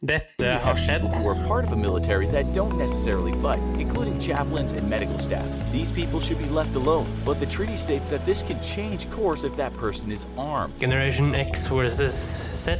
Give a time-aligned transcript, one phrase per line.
[0.00, 1.02] Dette har skjedd.
[1.02, 5.18] people who are part of a military that don't necessarily fight, including chaplains and medical
[5.18, 5.44] staff.
[5.72, 9.42] These people should be left alone, but the treaty states that this can change course
[9.42, 10.72] if that person is armed.
[10.78, 12.78] Generation X versus Z.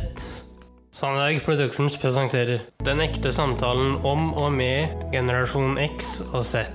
[0.93, 6.71] Sandberg Productions presenterer Den ekte samtalen om og med generasjon X og Z.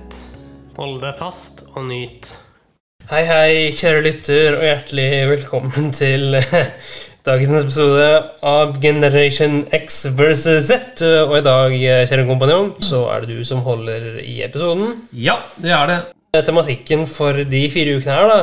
[0.76, 2.36] Hold deg fast og nyt.
[3.08, 6.36] Hei, hei, kjære lytter, og hjertelig velkommen til
[7.24, 8.08] dagens episode
[8.44, 11.00] av Generation X versus Z.
[11.24, 11.72] Og i dag,
[12.10, 14.92] kjære kompanjong, så er det du som holder i episoden.
[15.16, 16.00] Ja, det er det.
[16.44, 18.40] Tematikken for de fire ukene her, da,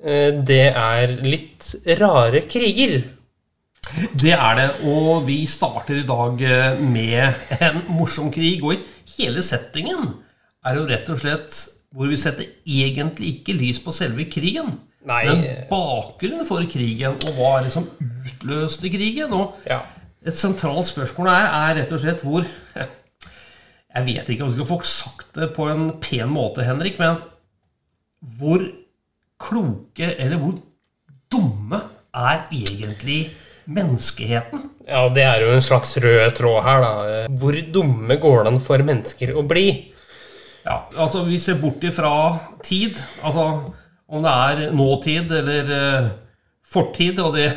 [0.00, 3.02] eh, det er litt rare kriger.
[4.16, 8.64] Det er det, og vi starter i dag eh, med en morsom krig.
[8.64, 10.08] Og i hele settingen
[10.64, 11.58] er jo rett og slett
[11.92, 14.78] hvor vi setter egentlig ikke lys på selve krigen.
[15.08, 15.22] Nei.
[15.26, 19.34] Men bakgrunnen for krigen, og hva er det som utløste krigen.
[19.66, 19.80] Ja.
[20.22, 22.46] et sentralt spørsmål her er rett og slett hvor
[23.92, 27.18] Jeg vet ikke om jeg skal få sagt det på en pen måte, Henrik, men
[28.38, 28.62] hvor
[29.42, 30.54] kloke eller hvor
[31.32, 31.80] dumme
[32.14, 33.32] er egentlig
[33.66, 34.68] menneskeheten?
[34.86, 37.18] Ja, det er jo en slags rød tråd her, da.
[37.42, 39.66] Hvor dumme går det an for mennesker å bli?
[40.62, 42.12] Ja, altså Vi ser bort ifra
[42.64, 43.48] tid, altså
[44.12, 46.08] om det er nåtid eller eh,
[46.72, 47.18] fortid.
[47.24, 47.50] Og det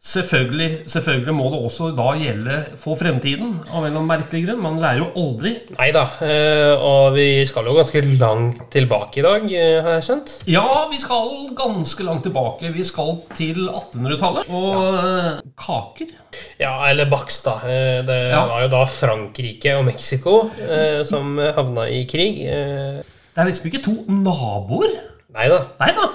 [0.00, 4.62] selvfølgelig, selvfølgelig må det også da gjelde for fremtiden, av en eller annen merkelig grunn.
[4.64, 5.50] Man lærer jo aldri.
[5.76, 6.06] Nei da.
[6.24, 10.32] eh, Og vi skal jo ganske langt tilbake i dag, eh, har jeg skjønt.
[10.48, 11.28] Ja, vi skal
[11.58, 12.72] ganske langt tilbake.
[12.72, 14.48] Vi skal til 1800-tallet.
[14.48, 15.36] Og ja.
[15.66, 16.16] kaker.
[16.62, 17.58] Ja, eller bakst, da.
[18.06, 18.46] Det Ja.
[18.48, 22.40] var jo da Frankrike og Mexico eh, som havna i krig.
[22.48, 23.02] Eh,
[23.36, 24.96] Det er liksom ikke to naboer.
[25.34, 25.48] Nei
[25.96, 26.08] da.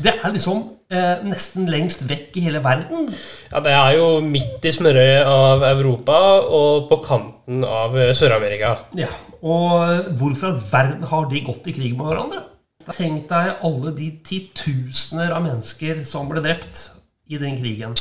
[0.00, 3.10] Det er liksom eh, nesten lengst vekk i hele verden.
[3.50, 8.76] Ja, det er jo midt i smørøyet av Europa og på kanten av eh, Sør-Amerika.
[8.98, 12.46] Ja, Og hvorfor i all verden har de gått i krig med hverandre?
[12.90, 16.86] Tenk deg alle de titusener av mennesker som ble drept
[17.30, 17.92] i den krigen.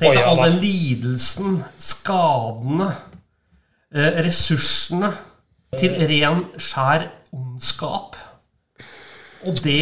[0.00, 2.88] Tenk deg all den lidelsen, skadene,
[3.94, 5.12] eh, ressursene
[5.78, 8.16] til ren, skjær ondskap.
[9.44, 9.80] Og det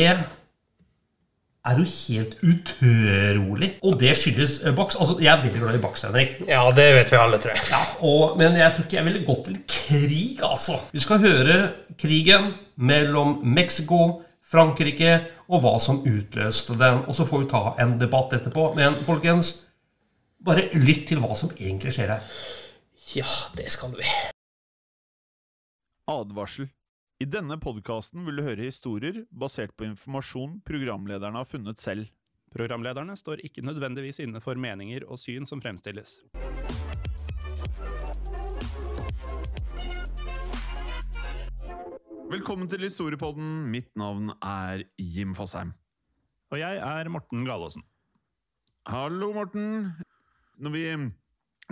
[1.62, 3.69] er jo helt utrolig.
[3.87, 4.77] Og det skyldes baks.
[4.77, 4.97] Bax.
[4.99, 6.34] Altså, jeg er veldig glad i Bax, Henrik.
[6.49, 7.62] Ja, det vet vi alle, tror jeg.
[7.71, 10.81] Ja, og, men jeg tror ikke jeg ville gått til krig, altså.
[10.93, 11.61] Vi skal høre
[12.00, 15.15] krigen mellom Mexico, Frankrike
[15.49, 17.05] og hva som utløste den.
[17.06, 18.73] Og så får vi ta en debatt etterpå.
[18.77, 19.55] Men folkens,
[20.43, 22.29] bare lytt til hva som egentlig skjer her.
[23.15, 24.06] Ja, det skal vi.
[26.11, 26.67] Advarsel.
[27.22, 32.09] I denne podkasten vil du høre historier basert på informasjon programlederne har funnet selv.
[32.50, 36.16] Programlederne står ikke nødvendigvis inne for meninger og syn som fremstilles.
[42.32, 43.71] Velkommen til Historiepodden.
[43.71, 45.77] Mitt navn er Jim Fosheim.
[46.50, 47.87] Og jeg er Morten Galaasen.
[48.91, 49.93] Hallo, Morten.
[50.59, 50.87] Når vi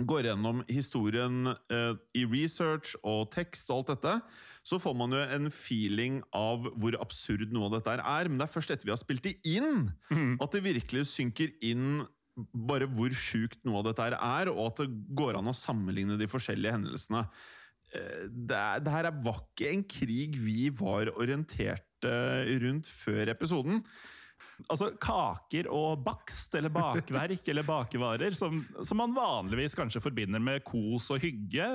[0.07, 4.15] går gjennom historien eh, i research og tekst og alt dette,
[4.63, 8.29] så får man jo en feeling av hvor absurd noe av dette er.
[8.29, 9.89] Men det er først etter vi har spilt det inn,
[10.41, 12.03] at det virkelig synker inn
[12.55, 16.29] bare hvor sjukt noe av dette er, og at det går an å sammenligne de
[16.31, 17.25] forskjellige hendelsene.
[17.91, 22.87] Eh, Det, er, det her er- var ikke en krig vi var orientert eh, rundt
[22.87, 23.81] før episoden.
[24.67, 30.61] Altså kaker og bakst eller bakverk eller bakevarer, som, som man vanligvis kanskje forbinder med
[30.67, 31.71] kos og hygge,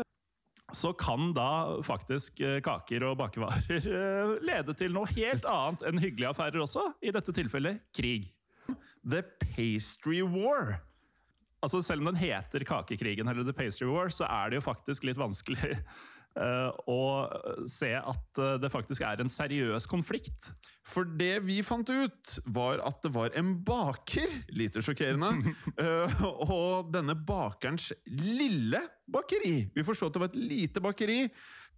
[0.75, 6.03] så kan da faktisk eh, kaker og bakevarer eh, lede til noe helt annet enn
[6.03, 6.89] hyggelige affærer også.
[7.03, 8.29] I dette tilfellet krig.
[9.07, 10.81] The Pastry War.
[11.63, 15.07] Altså Selv om den heter Kakekrigen eller The Pastry War, så er det jo faktisk
[15.07, 15.79] litt vanskelig
[16.37, 17.01] eh, å
[17.71, 20.51] se at eh, det faktisk er en seriøs konflikt.
[20.87, 25.55] For det vi fant ut, var at det var en baker, lite sjokkerende,
[25.85, 31.21] eh, og denne bakerens lille bakeri Vi forstod at det var et lite bakeri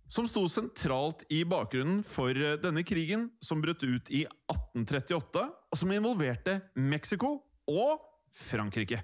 [0.08, 5.80] som sto sentralt i bakgrunnen for eh, denne krigen, som brøt ut i 1838, og
[5.80, 7.36] som involverte Mexico
[7.68, 8.04] og
[8.48, 9.02] Frankrike.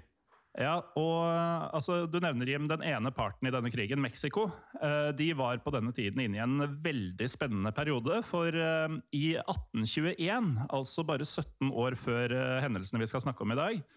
[0.55, 4.47] Ja, og eh, altså, Du nevner Jim, den ene parten i denne krigen, Mexico.
[4.79, 8.21] Eh, de var på denne tiden inne i en veldig spennende periode.
[8.23, 13.59] For eh, i 1821, altså bare 17 år før hendelsene vi skal snakke om i
[13.59, 13.87] dag,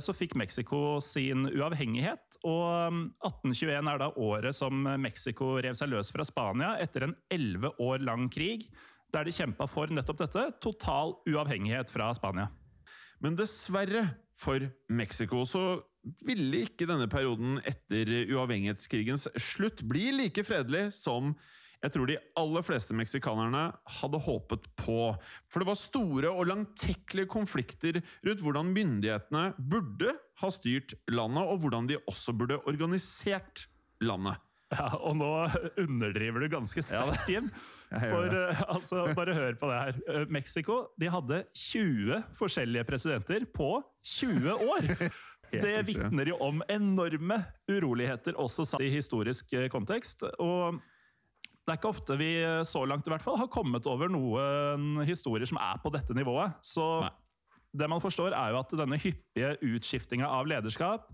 [0.00, 2.38] så fikk Mexico sin uavhengighet.
[2.48, 7.16] Og eh, 1821 er da året som Mexico rev seg løs fra Spania etter en
[7.32, 8.68] 11 år lang krig,
[9.16, 12.50] der de kjempa for nettopp dette total uavhengighet fra Spania.
[13.22, 14.04] Men dessverre
[14.36, 15.66] for Mexico så
[16.26, 21.34] ville ikke denne perioden etter uavhengighetskrigens slutt bli like fredelig som
[21.82, 23.66] jeg tror de aller fleste meksikanerne
[23.98, 25.12] hadde håpet på.
[25.52, 31.60] For det var store og langtekkelige konflikter rundt hvordan myndighetene burde ha styrt landet, og
[31.62, 33.66] hvordan de også burde organisert
[34.00, 34.40] landet.
[34.74, 35.30] Ja, og nå
[35.78, 37.52] underdriver du ganske sterkt, Jim.
[37.86, 40.00] For eh, altså, bare hør på det her.
[40.10, 44.92] Eh, Mexico de hadde 20 forskjellige presidenter på 20 år!
[45.52, 47.38] Det vitner jo om enorme
[47.70, 50.24] uroligheter, også i historisk eh, kontekst.
[50.42, 50.80] Og
[51.62, 55.04] det er ikke ofte vi eh, så langt i hvert fall har kommet over noen
[55.06, 56.58] historier som er på dette nivået.
[56.66, 57.12] Så Nei.
[57.78, 61.12] det man forstår, er jo at denne hyppige utskiftinga av lederskap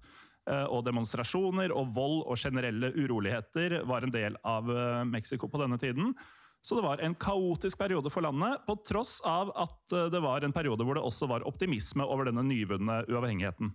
[0.49, 4.73] eh, og demonstrasjoner og vold og generelle uroligheter var en del av
[5.13, 6.17] Mexico på denne tiden.
[6.63, 10.45] Så det var en kaotisk periode for landet, på tross av at eh, det var
[10.47, 13.73] en periode hvor det også var optimisme over denne nyvunne uavhengigheten.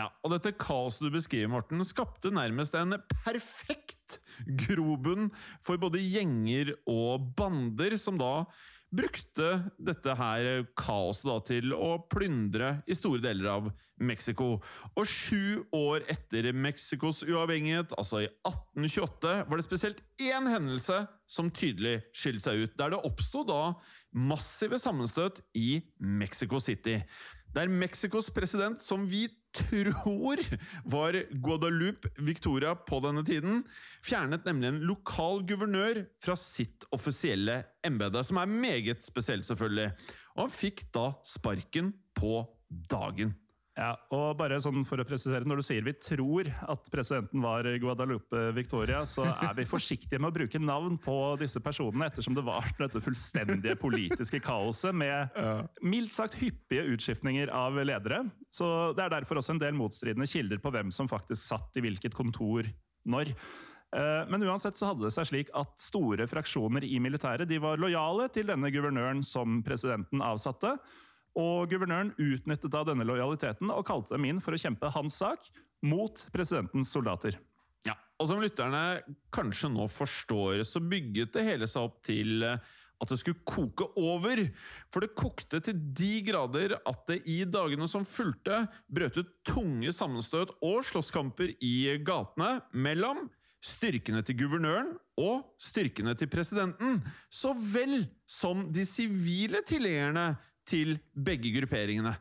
[0.00, 2.96] Ja, og dette kaoset du beskriver, Morten, skapte nærmest en
[3.26, 4.22] perfekt
[4.64, 5.28] grobunn
[5.60, 8.46] for både gjenger og bander, som da
[8.92, 9.48] brukte
[9.80, 13.70] dette her kaoset da til å plyndre i store deler av
[14.02, 14.56] Mexico.
[14.98, 21.50] Og sju år etter Mexicos uavhengighet, altså i 1828, var det spesielt én hendelse som
[21.54, 23.62] tydelig skilte seg ut, der det oppsto da
[24.12, 27.00] massive sammenstøt i Mexico City.
[27.52, 30.40] Der Mexicos president, som vi tror
[30.94, 33.62] var Guadalupe Victoria på denne tiden,
[34.04, 39.92] fjernet nemlig en lokal guvernør fra sitt offisielle embete, som er meget spesielt, selvfølgelig.
[40.36, 42.42] Og han fikk da sparken på
[42.90, 43.36] dagen.
[43.72, 47.64] Ja, og bare sånn for å presisere, Når du sier vi tror at presidenten var
[47.80, 52.44] Guadalupe Victoria, så er vi forsiktige med å bruke navn på disse personene, ettersom det
[52.44, 55.38] var dette fullstendige politiske kaoset med
[55.94, 58.26] mildt sagt hyppige utskiftninger av ledere.
[58.52, 61.84] Så Det er derfor også en del motstridende kilder på hvem som faktisk satt i
[61.86, 62.68] hvilket kontor
[63.08, 63.32] når.
[63.96, 67.80] Eh, Men uansett så hadde det seg slik at store fraksjoner i militæret de var
[67.80, 70.76] lojale til denne guvernøren som presidenten avsatte.
[71.38, 75.48] Og guvernøren utnyttet da denne lojaliteten og kalte dem inn for å kjempe hans sak
[75.86, 77.38] mot presidentens soldater.
[77.86, 79.02] Ja, og som lytterne
[79.34, 83.88] kanskje nå forstår, så bygget det hele seg opp til eh, at det skulle koke
[83.98, 84.44] over.
[84.92, 89.92] For det kokte til de grader at det i dagene som fulgte, brøt ut tunge
[89.94, 91.76] sammenstøt og slåsskamper i
[92.06, 93.26] gatene mellom
[93.62, 96.98] styrkene til guvernøren og styrkene til presidenten,
[97.30, 100.32] så vel som de sivile tilhengerne
[100.68, 102.14] til begge grupperingene.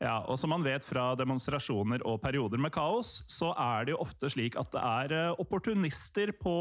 [0.00, 4.00] Ja, og som man vet fra demonstrasjoner og perioder med kaos, så er det jo
[4.00, 6.54] ofte slik at det er eh, opportunister på,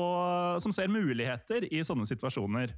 [0.59, 2.75] som ser muligheter i sånne situasjoner.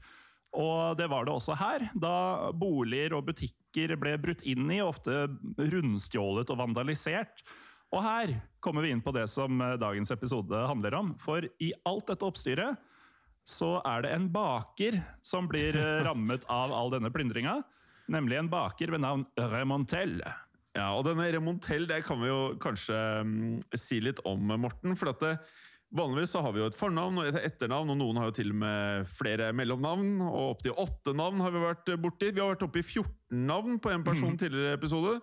[0.62, 5.26] Og det var det også her, da boliger og butikker ble brutt inn i, ofte
[5.58, 7.42] rundstjålet og vandalisert.
[7.92, 11.14] Og her kommer vi inn på det som eh, dagens episode handler om.
[11.20, 12.88] For i alt dette oppstyret
[13.50, 17.64] så er det en baker som blir eh, rammet av all denne plyndringa.
[18.10, 20.22] Nemlig en baker ved navn Remontel.
[20.76, 24.96] Ja, og denne Remontel det kan vi jo kanskje um, si litt om, Morten.
[25.00, 25.32] For at det,
[25.92, 28.54] vanligvis så har vi jo et fornavn og et etternavn, og noen har jo til
[28.54, 30.14] og med flere mellomnavn.
[30.30, 32.32] Og opptil åtte navn har vi vært borti.
[32.32, 35.18] Vi har vært oppe i 14 navn på en person tidligere episode.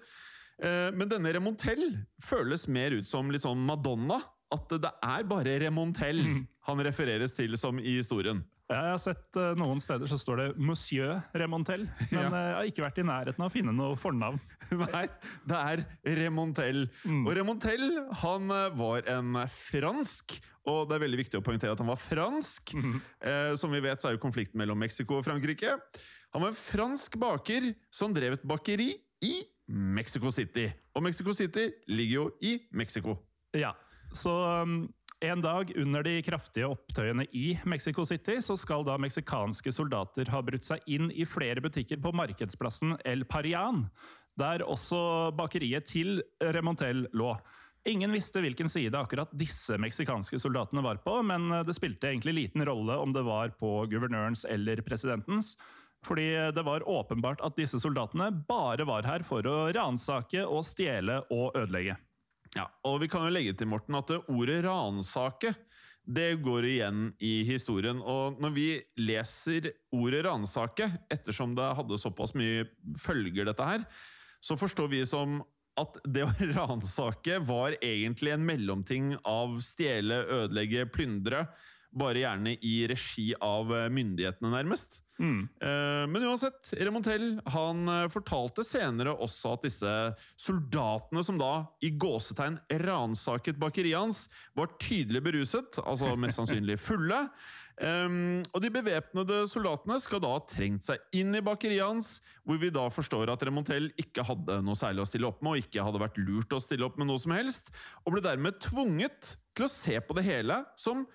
[0.59, 4.21] Eh, Men denne Remontel føles mer ut som litt sånn Madonna.
[4.53, 6.23] At det er bare Remontel
[6.69, 8.45] han refereres til som i historien.
[8.69, 12.29] Ja, Jeg har sett uh, noen steder så står det 'Monsieur Remontel', men Ja.
[12.29, 14.37] eh, jeg har ikke vært i nærheten av å finne noe fornavn.
[14.93, 15.07] Nei,
[15.49, 15.85] det er
[16.19, 16.83] Remontel.
[17.09, 17.87] Og Remontel
[18.21, 20.37] han eh, var en fransk,
[20.69, 22.75] og det er veldig viktig å poengtere at han var fransk.
[23.25, 25.79] Eh, som vi vet, så er jo konflikten mellom Mexico og Frankrike.
[26.37, 28.91] Han var en fransk baker som drev et bakeri
[29.25, 29.33] i
[29.69, 30.69] Mexico City.
[30.95, 33.17] Og Mexico City ligger jo i Mexico.
[33.57, 33.73] Ja,
[34.13, 39.73] så um, en dag under de kraftige opptøyene i Mexico City, så skal da meksikanske
[39.75, 43.87] soldater ha brutt seg inn i flere butikker på markedsplassen El Parian,
[44.39, 46.23] der også bakeriet til
[46.55, 47.33] Remontel lå.
[47.89, 52.67] Ingen visste hvilken side akkurat disse meksikanske soldatene var på, men det spilte egentlig liten
[52.69, 55.55] rolle om det var på guvernørens eller presidentens.
[56.07, 61.25] Fordi det var åpenbart at disse soldatene bare var her for å ransake og stjele
[61.35, 61.99] og ødelegge.
[62.59, 65.55] Ja, og vi kan jo legge til, Morten, at ordet ransake
[66.09, 68.01] det går igjen i historien.
[68.01, 68.69] Og når vi
[69.01, 72.65] leser ordet ransake, ettersom det hadde såpass mye
[72.99, 73.85] følger, dette her,
[74.41, 75.43] så forstår vi som
[75.79, 81.45] at det å ransake var egentlig en mellomting av stjele, ødelegge, plyndre
[81.95, 85.03] bare gjerne i regi av eh, myndighetene, nærmest.
[85.19, 85.49] Mm.
[85.59, 89.95] Men uansett, Remontel han eh, fortalte senere også at disse
[90.39, 91.53] soldatene som da
[91.83, 97.25] i gåsetegn ransaket bakeriet hans, var tydelig beruset, altså mest sannsynlig fulle.
[97.79, 102.59] Um, og de bevæpnede soldatene skal da ha trengt seg inn i bakeriet hans, hvor
[102.59, 105.85] vi da forstår at Remontel ikke hadde noe særlig å stille opp med, og ikke
[105.87, 107.71] hadde vært lurt å stille opp med noe som helst,
[108.03, 111.07] og ble dermed tvunget til å se på det hele som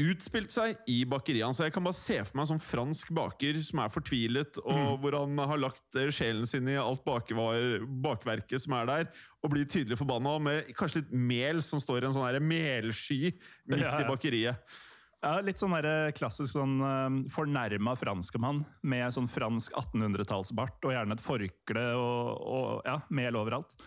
[0.00, 1.56] utspilt seg i bakeriet.
[1.56, 4.98] Så jeg kan bare se for meg en sånn fransk baker som er fortvilet, og
[5.02, 9.06] hvor han har lagt eh, sjelen sin i alt bakvar, bakverket som er der,
[9.40, 13.80] og blir tydelig forbanna, med kanskje litt mel som står i en sånn melsky midt
[13.80, 14.04] Ja, ja.
[14.04, 14.76] i bakeriet.
[15.24, 21.16] Ja, Litt sånn der klassisk sånn uh, fornærma franskmann med sånn fransk 1800-tallsbart og gjerne
[21.16, 23.78] et forkle og, og ja, mel overalt.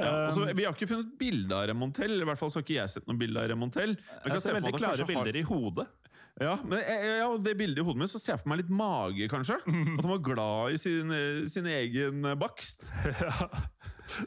[0.00, 2.78] Ja, altså, vi har ikke funnet bilde av Remontel, i hvert fall så har ikke
[2.80, 3.92] jeg sett noen bilde av Remontel.
[3.94, 5.86] Men jeg jeg ser veldig klare bilder har- i hodet.
[6.42, 8.72] Ja, men eh, ja, det bildet i hodet mitt så ser jeg for meg litt
[8.74, 9.54] mage, kanskje.
[9.94, 12.88] At han var glad i sin, eh, sin egen bakst.
[13.22, 13.34] ja,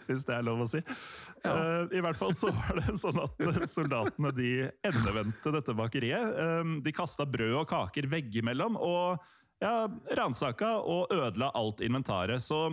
[0.08, 0.80] hvis det er lov å si.
[1.44, 4.54] Eh, I hvert fall så var det sånn at eh, soldatene de
[4.88, 6.32] endevendte dette bakeriet.
[6.46, 9.20] Eh, de kasta brød og kaker veggimellom og
[9.60, 9.76] ja,
[10.16, 12.40] ransaka og ødela alt inventaret.
[12.40, 12.70] Så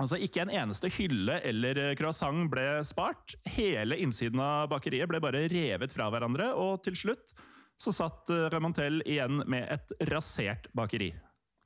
[0.00, 3.36] altså, ikke en eneste hylle eller eh, croissant ble spart.
[3.56, 7.36] Hele innsiden av bakeriet ble bare revet fra hverandre, og til slutt
[7.80, 11.12] så satt eh, Remontel igjen med et rasert bakeri.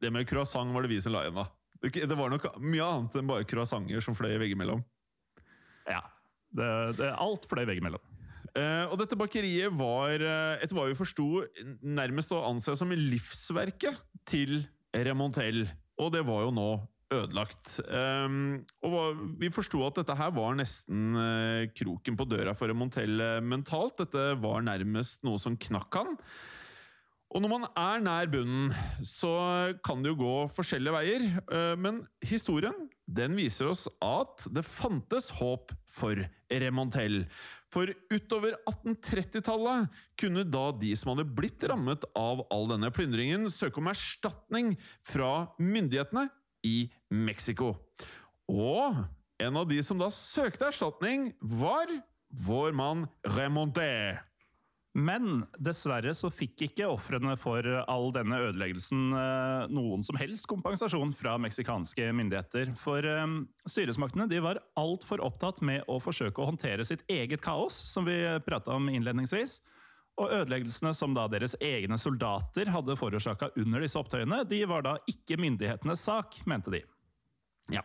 [0.01, 1.49] Det med croissant var det vi som la igjen, da.
[1.81, 4.83] Det, var nok mye annet enn bare croissanter som fløy veggimellom.
[5.89, 6.03] Ja,
[6.53, 6.69] det,
[6.99, 8.03] det, alt fløy veggimellom.
[8.59, 11.45] Eh, og dette bakeriet var, eh, etter hva vi forsto,
[11.81, 13.97] nærmest å anse som livsverket
[14.29, 14.59] til
[14.93, 15.69] Remontel.
[16.01, 16.69] Og det var jo nå
[17.11, 17.79] ødelagt.
[17.91, 23.21] Um, og vi forsto at dette her var nesten uh, kroken på døra for Remontel
[23.21, 23.99] eh, mentalt.
[24.01, 26.17] Dette var nærmest noe som knakk han.
[27.31, 28.73] Og når man er nær bunnen,
[29.07, 29.31] så
[29.87, 31.27] kan det jo gå forskjellige veier.
[31.51, 36.19] Uh, Men historien den viser oss at det fantes håp for
[36.51, 37.25] Remontel.
[37.71, 43.83] For utover 1830-tallet kunne da de som hadde blitt rammet av all denne plyndringen, søke
[43.83, 44.77] om erstatning
[45.07, 46.29] fra myndighetene
[46.67, 47.75] i Mexico.
[48.51, 49.03] Og
[49.41, 51.91] en av de som da søkte erstatning, var
[52.47, 54.19] vår mann Remonté.
[54.91, 61.13] Men dessverre så fikk ikke ofrene for all denne ødeleggelsen eh, noen som helst kompensasjon
[61.15, 62.73] fra meksikanske myndigheter.
[62.81, 63.37] For eh,
[63.71, 68.19] styresmaktene de var altfor opptatt med å forsøke å håndtere sitt eget kaos, som vi
[68.47, 69.61] prata om innledningsvis.
[70.21, 74.99] Og ødeleggelsene som da deres egne soldater hadde forårsaka under disse opptøyene, de var da
[75.11, 76.85] ikke myndighetenes sak, mente de.
[77.73, 77.85] Ja.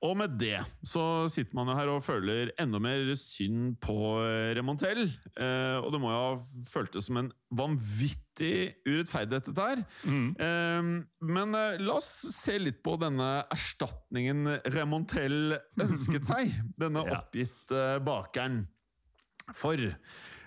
[0.00, 0.56] Og med det
[0.88, 5.02] så sitter man jo her og føler enda mer synd på eh, Remontel.
[5.34, 6.30] Eh, og det må jo ha
[6.70, 9.82] føltes som en vanvittig urettferdighet, dette her.
[10.40, 10.88] Eh,
[11.36, 16.56] men eh, la oss se litt på denne erstatningen Remontel ønsket seg.
[16.80, 18.62] Denne oppgitte bakeren.
[19.52, 19.76] For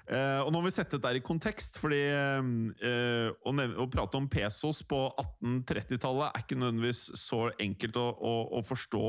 [0.03, 4.27] Eh, og nå må vi sette dette i kontekst, fordi uh, å, å prate om
[4.31, 9.05] pesos på 1830-tallet er ikke nødvendigvis så enkelt å, å, å forstå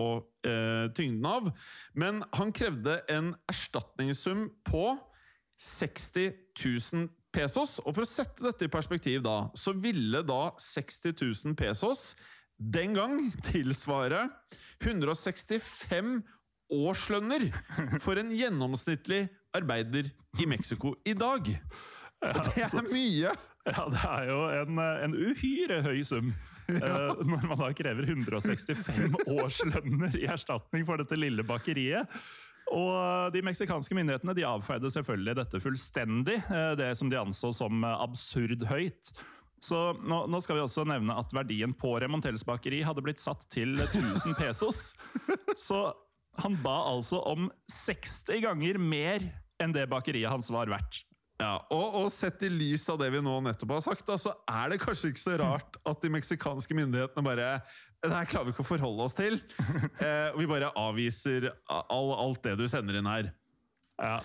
[0.46, 1.50] uh, tyngden av.
[1.98, 4.86] Men han krevde en erstatningssum på
[5.58, 6.30] 60
[6.62, 7.80] 000 pesos.
[7.82, 12.12] Og for å sette dette i perspektiv, da, så ville da 60 000 pesos
[12.54, 13.18] den gang
[13.50, 14.28] tilsvare
[14.78, 16.20] 165
[16.74, 17.50] årslønner
[18.04, 21.50] for en gjennomsnittlig arbeider i Mexico i dag.
[22.24, 23.34] Og det er mye!
[23.64, 26.32] Ja, det er jo en, en uhyre høy sum.
[26.68, 32.10] eh, Når man da krever 165 årslønner i erstatning for dette lille bakeriet.
[32.72, 37.84] Og De meksikanske myndighetene de avfeide selvfølgelig dette fullstendig, eh, det som de anså som
[37.84, 39.14] eh, absurd høyt.
[39.64, 43.46] Så nå, nå skal vi også nevne at verdien på Remontels bakeri hadde blitt satt
[43.52, 44.90] til 1000 pesos.
[45.56, 45.86] Så
[46.42, 49.24] han ba altså om 60 ganger mer
[49.62, 51.02] enn det bakeriet hans var verdt.
[51.42, 54.30] Ja, og, og sett i lys av det vi nå nettopp har sagt, da, så
[54.46, 57.48] er det kanskje ikke så rart at de meksikanske myndighetene bare
[58.04, 59.40] Det her klarer vi ikke å forholde oss til.
[60.04, 63.30] Eh, og vi bare avviser all, alt det du sender inn her.
[63.98, 64.18] Ja.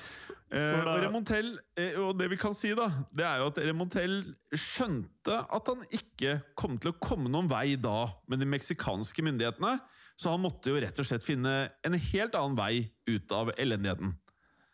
[0.50, 4.16] Eh, og Remontel, eh, og det vi kan si, da, det er jo at Remontel
[4.58, 9.78] skjønte at han ikke kom til å komme noen vei da med de meksikanske myndighetene,
[10.20, 14.18] så han måtte jo rett og slett finne en helt annen vei ut av elendigheten.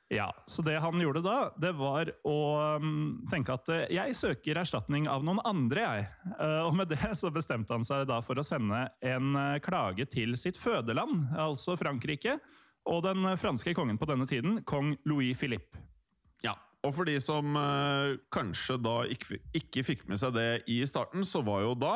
[0.07, 2.37] Ja, så det han gjorde da, det var å
[2.77, 6.05] um, tenke at eh, jeg søker erstatning av noen andre, jeg.
[6.35, 10.05] Eh, og med det så bestemte han seg da for å sende en eh, klage
[10.13, 12.37] til sitt fødeland, altså Frankrike,
[12.85, 15.81] og den franske kongen på denne tiden, kong Louis Philippe.
[16.45, 16.53] Ja,
[16.85, 17.57] Og for de som
[18.29, 21.95] kanskje da ikke, ikke fikk med seg det i starten, så var jo da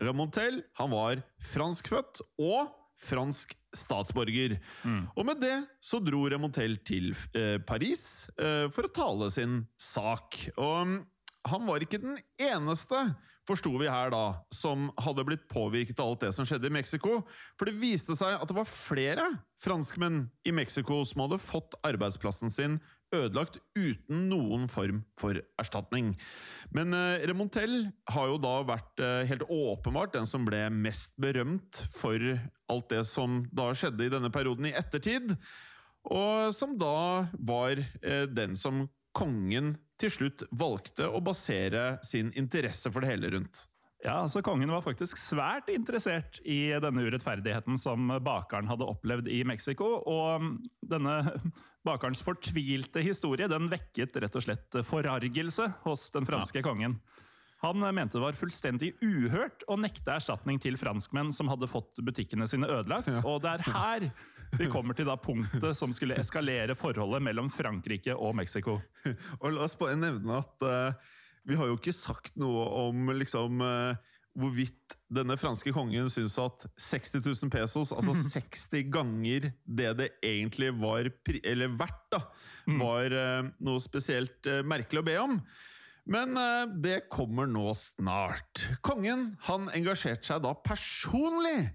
[0.00, 4.58] Remontel Han var franskfødt og fransk statsborger.
[5.16, 10.38] Og med det så dro Remontel til eh, Paris eh, for å tale sin sak.
[10.56, 10.96] Og mm,
[11.50, 12.98] han var ikke den eneste,
[13.48, 17.22] forsto vi her da, som hadde blitt påvirket av alt det som skjedde i Mexico.
[17.58, 19.26] For det viste seg at det var flere
[19.62, 22.78] franskmenn i Mexico som hadde fått arbeidsplassen sin
[23.14, 26.12] ødelagt uten noen form for erstatning.
[26.74, 31.82] Men eh, Remontel har jo da vært eh, helt åpenbart den som ble mest berømt
[31.94, 32.22] for
[32.70, 35.34] alt det som da skjedde i denne perioden i ettertid,
[36.10, 38.86] og som da var eh, den som
[39.16, 43.66] kongen til slutt valgte å basere sin interesse for det hele rundt.
[44.00, 49.42] Ja, altså Kongen var faktisk svært interessert i denne urettferdigheten som bakeren hadde opplevd i
[49.44, 49.98] Mexico.
[50.08, 50.46] Og
[50.80, 51.18] denne
[51.86, 56.96] bakerens fortvilte historie den vekket rett og slett forargelse hos den franske kongen.
[57.60, 62.48] Han mente det var fullstendig uhørt å nekte erstatning til franskmenn som hadde fått butikkene
[62.48, 63.12] sine ødelagt.
[63.20, 64.06] Og det er her
[64.56, 68.80] vi kommer til da punktet som skulle eskalere forholdet mellom Frankrike og Mexico.
[69.42, 71.10] Og la oss bare nevne at eh,
[71.48, 76.66] vi har jo ikke sagt noe om liksom eh, hvorvidt denne franske kongen syns at
[76.78, 82.22] 60 000 pesos, altså 60 ganger det det egentlig var eller verdt, da,
[82.80, 85.42] var eh, noe spesielt eh, merkelig å be om.
[86.10, 86.34] Men
[86.82, 88.64] det kommer nå snart.
[88.82, 91.68] Kongen han engasjerte seg da personlig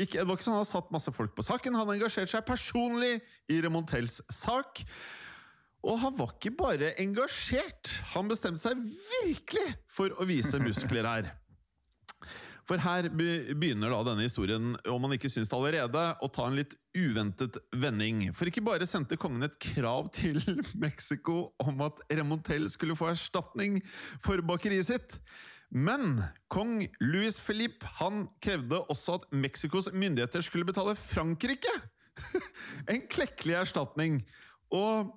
[0.00, 2.46] ikke, det var ikke sånn Han hadde satt masse folk på saken, han engasjerte seg
[2.48, 3.16] personlig
[3.52, 4.82] i Remontels sak.
[5.82, 8.78] Og han var ikke bare engasjert, han bestemte seg
[9.22, 11.32] virkelig for å vise muskler her.
[12.68, 16.58] For her begynner da denne historien, om man ikke syns det allerede, å ta en
[16.60, 18.28] litt uventet vending.
[18.36, 20.38] For ikke bare sendte kongen et krav til
[20.84, 23.80] Mexico om at Remontel skulle få erstatning
[24.22, 25.18] for bakeriet sitt,
[25.72, 26.20] men
[26.52, 31.72] kong Louis Philippe han krevde også at Mexicos myndigheter skulle betale Frankrike
[32.92, 34.20] en klekkelig erstatning.
[34.72, 35.10] Og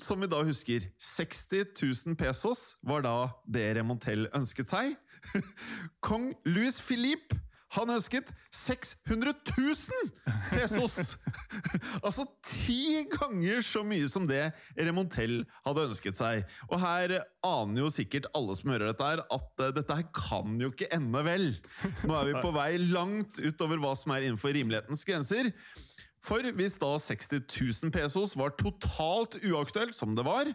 [0.00, 1.72] som vi da husker, 60
[2.06, 4.94] 000 pesos var da det Remontel ønsket seg.
[6.06, 7.40] Kong Louis Philippe
[7.72, 10.10] han ønsket 600 000
[10.50, 11.14] pesos!
[12.04, 14.42] altså ti ganger så mye som det
[14.76, 16.44] Remontel hadde ønsket seg.
[16.68, 17.16] Og her
[17.48, 20.90] aner jo sikkert alle som hører dette, her, at eh, dette her kan jo ikke
[20.92, 21.48] ende vel.
[22.04, 25.48] Nå er vi på vei langt utover hva som er innenfor rimelighetens grenser.
[26.22, 27.42] For hvis da 60
[27.82, 30.52] 000 pesos var totalt uaktuelt, som det var,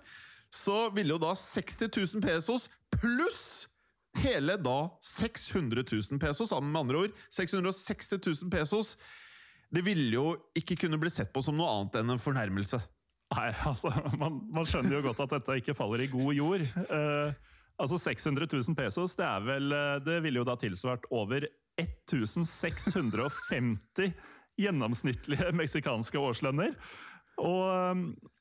[0.53, 3.67] så ville jo da 60 000 pesos pluss
[4.17, 8.95] hele da 600 000 pesos, med andre ord 660 000 pesos,
[9.69, 12.79] det ville jo ikke kunne bli sett på som noe annet enn en fornærmelse.
[13.35, 16.63] Nei, altså, man, man skjønner jo godt at dette ikke faller i god jord.
[16.87, 17.29] Uh,
[17.77, 21.43] altså 600 000 pesos, det, er vel, eh, det ville jo da tilsvart over
[21.77, 24.15] 1650
[24.59, 26.73] gjennomsnittlige meksikanske årslønner.
[27.37, 27.99] Og um,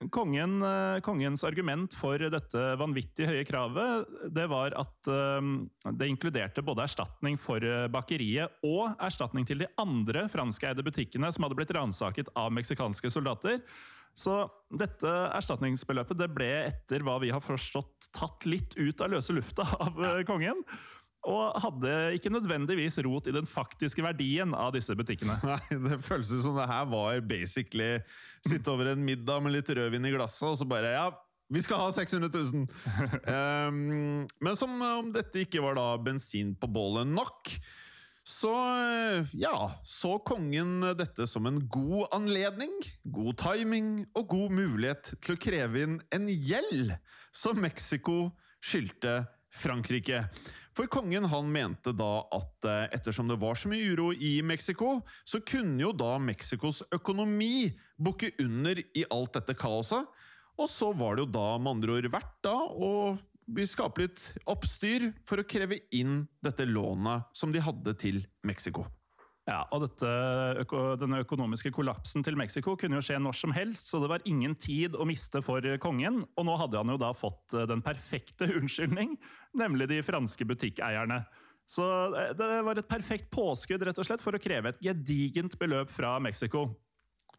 [0.09, 6.64] kongen, eh, kongens argument for dette vanvittig høye kravet, det var at um, det inkluderte
[6.64, 11.74] både erstatning for eh, bakeriet og erstatning til de andre franskeide butikkene som hadde blitt
[11.76, 13.61] ransaket av meksikanske soldater.
[14.16, 19.37] Så dette erstatningsbeløpet det ble etter hva vi har forstått tatt litt ut av løse
[19.37, 20.64] lufta av eh, kongen.
[21.26, 25.38] Og hadde ikke nødvendigvis rot i den faktiske verdien av disse butikkene.
[25.48, 27.96] Nei, Det føles ut som det her var basically
[28.46, 31.08] sitte over en middag med litt rødvin i glasset, og så bare Ja,
[31.52, 32.68] vi skal ha 600 000!
[33.26, 37.52] um, men som om dette ikke var da bensin på bålet nok,
[38.26, 38.50] så
[39.38, 39.54] ja,
[39.86, 42.72] så kongen dette som en god anledning,
[43.04, 46.96] god timing og god mulighet til å kreve inn en gjeld
[47.30, 49.20] som Mexico skyldte
[49.54, 50.24] Frankrike.
[50.76, 54.98] For kongen han mente da at eh, ettersom det var så mye uro i Mexico,
[55.24, 60.04] så kunne jo da Mexicos økonomi bukke under i alt dette kaoset.
[60.60, 62.92] Og så var det jo da med andre ord verdt da å
[63.68, 68.84] skape litt oppstyr for å kreve inn dette lånet som de hadde til Mexico.
[69.46, 70.09] Ja, og dette,
[70.64, 74.24] øko, Denne økonomiske kollapsen til Mexico kunne jo skje når som helst, så det var
[74.26, 76.24] ingen tid å miste for kongen.
[76.35, 79.14] Og nå hadde han jo da fått eh, den perfekte unnskyldning,
[79.54, 81.20] nemlig de franske butikkeierne.
[81.70, 81.87] Så
[82.18, 85.94] eh, det var et perfekt påskudd rett og slett for å kreve et gedigent beløp
[85.94, 86.66] fra Mexico.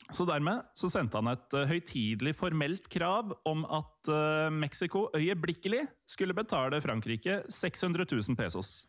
[0.08, 4.08] Så dermed så sendte han et eh, høytidelig formelt krav om at
[4.56, 8.86] Mexico øyeblikkelig skulle betale Frankrike 600 000 pesos.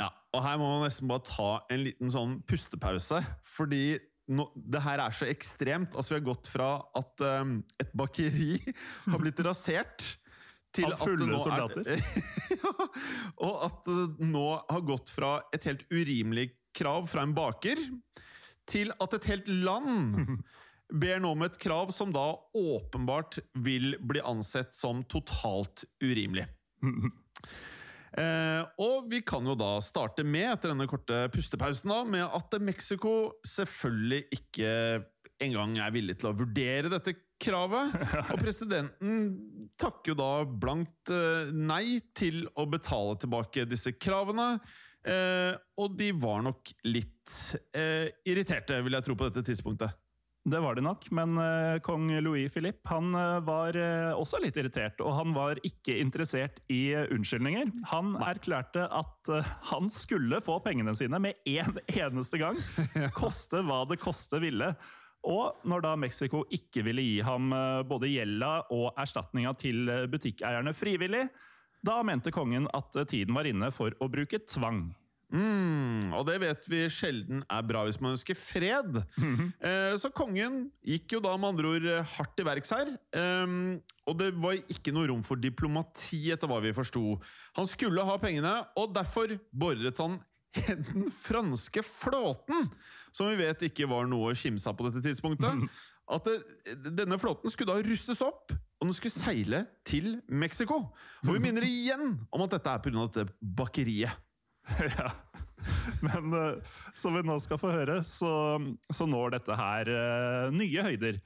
[0.00, 3.96] Ja, og her må man nesten bare ta en liten sånn pustepause, fordi
[4.34, 5.94] no, det her er så ekstremt.
[5.94, 8.58] Altså, vi har gått fra at um, et bakeri
[9.12, 10.14] har blitt rasert,
[10.74, 11.86] til Av fulle soldater?
[11.86, 12.00] Er,
[12.58, 12.72] ja,
[13.46, 17.78] og at det nå har gått fra et helt urimelig krav fra en baker
[18.70, 20.18] til at et helt land
[21.04, 22.26] ber nå om et krav som da
[22.58, 26.46] åpenbart vil bli ansett som totalt urimelig.
[28.14, 32.56] Eh, og vi kan jo da starte med, etter denne korte pustepausen, da, med at
[32.62, 34.72] Mexico selvfølgelig ikke
[35.42, 37.94] engang er villig til å vurdere dette kravet.
[38.32, 39.26] Og presidenten
[39.80, 44.54] takker jo da blankt eh, nei til å betale tilbake disse kravene.
[45.04, 47.34] Eh, og de var nok litt
[47.76, 49.92] eh, irriterte, vil jeg tro, på dette tidspunktet.
[50.44, 54.58] Det var det nok, men eh, kong Louis Philippe han eh, var eh, også litt
[54.60, 54.98] irritert.
[55.00, 57.70] Og han var ikke interessert i unnskyldninger.
[57.88, 59.30] Han erklærte at
[59.70, 62.60] han skulle få pengene sine med en eneste gang.
[63.16, 64.68] Koste hva det koste ville.
[65.24, 67.48] Og når da Mexico ikke ville gi ham
[67.88, 71.22] både gjelda og erstatninga til butikkeierne frivillig,
[71.80, 74.90] da mente kongen at tiden var inne for å bruke tvang.
[75.32, 79.00] Mm, og det vet vi sjelden er bra hvis man ønsker fred.
[79.64, 82.92] eh, så kongen gikk jo da med andre ord eh, hardt til verks her.
[83.16, 87.16] Ehm, og det var ikke noe rom for diplomati, etter hva vi forsto.
[87.58, 90.20] Han skulle ha pengene, og derfor beordret han
[90.92, 92.68] den franske flåten,
[93.14, 95.64] som vi vet ikke var noe å kimse av på dette tidspunktet,
[96.14, 100.76] at det, denne flåten skulle da rustes opp, og den skulle seile til Mexico.
[101.24, 103.06] Og vi minner igjen om at dette er pga.
[103.08, 104.12] dette bakeriet.
[104.98, 105.10] ja.
[106.00, 108.58] Men uh, som vi nå skal få høre, så,
[108.92, 111.20] så når dette her uh, nye høyder.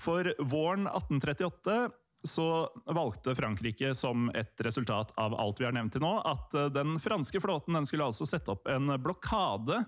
[0.00, 1.80] For våren 1838
[2.22, 2.46] så
[2.86, 6.96] valgte Frankrike som et resultat av alt vi har nevnt til nå, at uh, den
[7.02, 9.82] franske flåten den skulle altså sette opp en blokade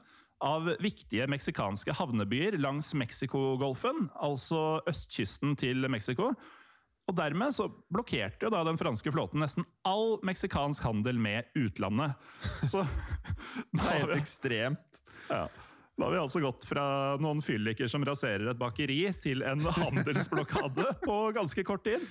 [0.45, 6.33] av viktige meksikanske havnebyer langs Mexicogolfen, altså østkysten til Mexico.
[7.05, 12.17] Og dermed så blokkerte jo da den franske flåten nesten all meksikansk handel med utlandet.
[12.71, 12.85] Så
[13.73, 15.01] Det er helt ekstremt.
[15.29, 15.45] ja,
[15.95, 16.85] da har vi altså gått fra
[17.23, 22.07] noen fylliker som raserer et bakeri, til en handelsblokade på ganske kort tid.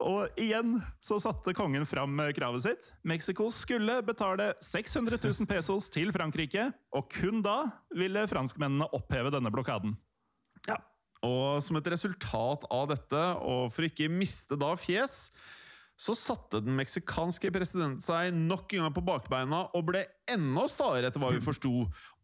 [0.00, 2.86] Og igjen så satte kongen fram kravet sitt.
[3.04, 9.52] Mexico skulle betale 600 000 pesos til Frankrike, og kun da ville franskmennene oppheve denne
[9.52, 9.96] blokaden.
[11.26, 15.26] Og som et resultat av dette, og for ikke miste da fjes,
[16.00, 21.10] så satte den meksikanske presidenten seg nok en gang på bakbeina og ble enda staere,
[21.10, 21.72] etter hva vi forsto,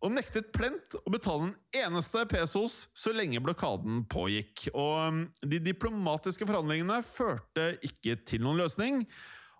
[0.00, 4.70] og nektet plent å betale en eneste pesos så lenge blokaden pågikk.
[4.72, 9.02] Og um, de diplomatiske forhandlingene førte ikke til noen løsning.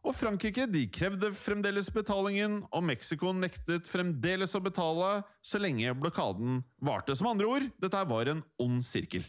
[0.06, 5.08] Og Frankrike de krevde fremdeles betalingen, og Mexico nektet fremdeles å betale
[5.42, 7.16] så lenge blokaden varte.
[7.18, 9.26] Som andre ord, dette var en ond sirkel.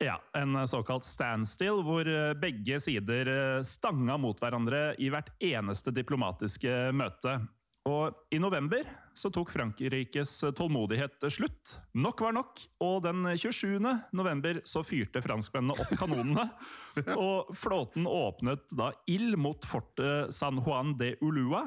[0.00, 5.92] Ja, en såkalt standstill, hvor eh, begge sider eh, stanga mot hverandre i hvert eneste
[5.92, 7.34] diplomatiske møte.
[7.88, 8.84] Og i november
[9.16, 11.78] så tok Frankrikes tålmodighet slutt.
[11.96, 13.80] Nok var nok, og den 27.
[14.16, 16.44] november så fyrte franskmennene opp kanonene.
[17.16, 21.66] og flåten åpnet da ild mot fortet San Juan de Ulua.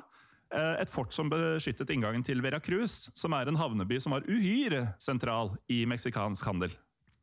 [0.53, 4.93] eh, Et fort som beskyttet inngangen til Veracruz, som er en havneby som var uhyre
[5.01, 6.73] sentral i meksikansk handel.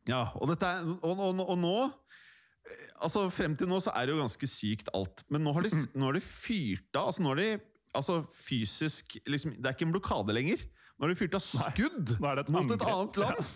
[0.09, 4.17] Ja, og, er, og, og, og nå eh, Altså Frem til nå så er det
[4.17, 5.23] jo ganske sykt alt.
[5.31, 7.51] Men nå har de, nå har de fyrt av altså Nå har de
[7.97, 10.63] altså fysisk liksom, Det er ikke en blokade lenger.
[10.97, 13.55] Nå har de fyrt av skudd nå er et mot et annet land!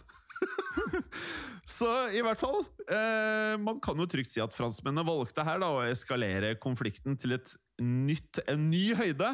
[1.77, 2.59] så i hvert fall
[2.91, 7.37] eh, Man kan jo trygt si at franskmennene valgte her da å eskalere konflikten til
[7.39, 9.31] et nytt, en ny høyde.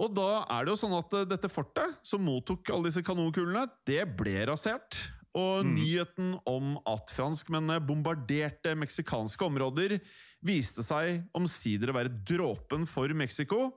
[0.00, 3.66] Og da er det jo sånn at eh, dette fortet, som mottok alle disse kanonkulene,
[3.88, 4.98] det ble rasert.
[5.38, 9.96] Og nyheten om at franskmennene bombarderte meksikanske områder,
[10.42, 13.70] viste seg omsider å være dråpen for Mexico.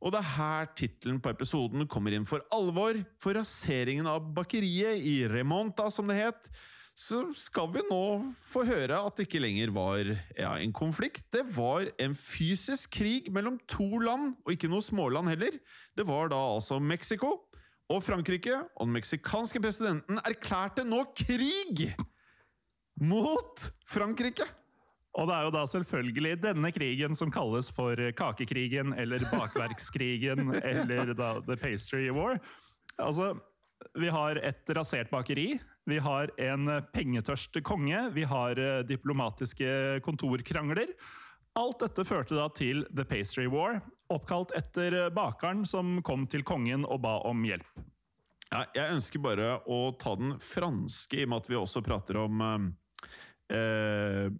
[0.00, 2.98] Og det er her tittelen på episoden kommer inn for alvor.
[3.20, 6.48] For raseringen av bakeriet i Remonta, som det het,
[6.96, 8.04] så skal vi nå
[8.40, 10.00] få høre at det ikke lenger var
[10.36, 11.26] ja, en konflikt.
[11.32, 15.56] Det var en fysisk krig mellom to land, og ikke noe småland heller.
[15.96, 17.36] Det var da altså Mexico
[17.90, 21.90] og Frankrike, og den meksikanske presidenten erklærte nå krig
[23.00, 24.48] mot Frankrike!
[25.18, 31.14] Og det er jo da selvfølgelig denne krigen som kalles for kakekrigen, eller bakverkskrigen, eller
[31.18, 32.38] da The Pastry War.
[33.00, 33.32] Altså,
[33.98, 35.54] vi har et rasert bakeri,
[35.88, 40.92] vi har en pengetørst konge, vi har eh, diplomatiske kontorkrangler.
[41.58, 43.80] Alt dette førte da til The Pastry War,
[44.12, 47.80] oppkalt etter eh, bakeren som kom til kongen og ba om hjelp.
[48.50, 52.18] Ja, jeg ønsker bare å ta den franske, i og med at vi også prater
[52.22, 52.68] om eh,
[53.56, 54.30] eh,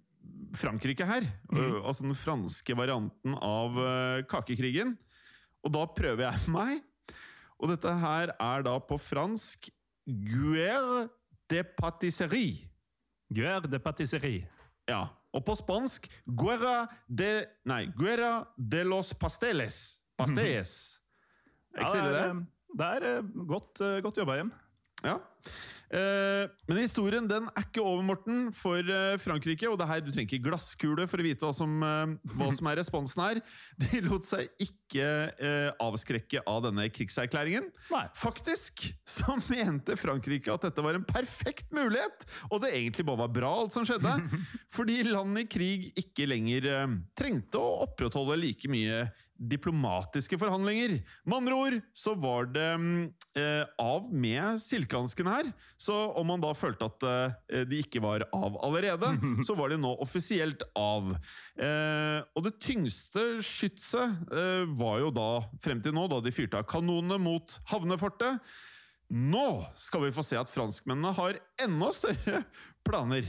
[0.57, 1.27] Frankrike her.
[1.53, 1.81] Mm.
[1.85, 4.97] Altså den franske varianten av øh, kakekrigen.
[5.65, 6.81] Og da prøver jeg meg.
[7.61, 9.69] Og dette her er da på fransk
[10.09, 11.09] Guerre
[11.51, 12.71] de patisserie.
[13.31, 14.49] Guerre de patisserie.
[14.89, 15.05] Ja.
[15.37, 20.01] Og på spansk Guerra de Nei, Guerra de los pasteles.
[20.19, 20.73] Pastelles.
[21.77, 22.25] Er ikke så det?
[22.81, 24.51] det er eh, godt, godt jobba, Hjem.
[25.05, 25.15] Ja.
[25.91, 29.67] Eh, men historien den er ikke over, Morten, for eh, Frankrike.
[29.69, 32.71] Og det her, Du trenger ikke glasskule for å vite hva som, eh, hva som
[32.71, 33.41] er responsen her.
[33.83, 35.09] De lot seg ikke
[35.81, 37.71] avskrekke av denne krigserklæringen.
[37.91, 38.05] Nei.
[38.19, 43.35] Faktisk så mente Frankrike at dette var en perfekt mulighet, og det egentlig bare var
[43.35, 44.15] bra, alt som skjedde.
[44.77, 46.71] Fordi land i krig ikke lenger
[47.19, 49.09] trengte å opprettholde like mye
[49.41, 50.99] diplomatiske forhandlinger.
[51.25, 53.07] Med andre ord så var det mm,
[53.81, 55.51] av med silkehansken her.
[55.81, 59.13] Så om man da følte at eh, de ikke var av allerede,
[59.47, 61.15] så var de nå offisielt av.
[61.61, 65.31] Eh, og det tyngste skytset eh, var jo da,
[65.63, 68.41] frem til nå, da de fyrte av kanonene mot havnefortet.
[69.11, 69.49] Nå
[69.81, 72.45] skal vi få se at franskmennene har enda større
[72.87, 73.27] planer.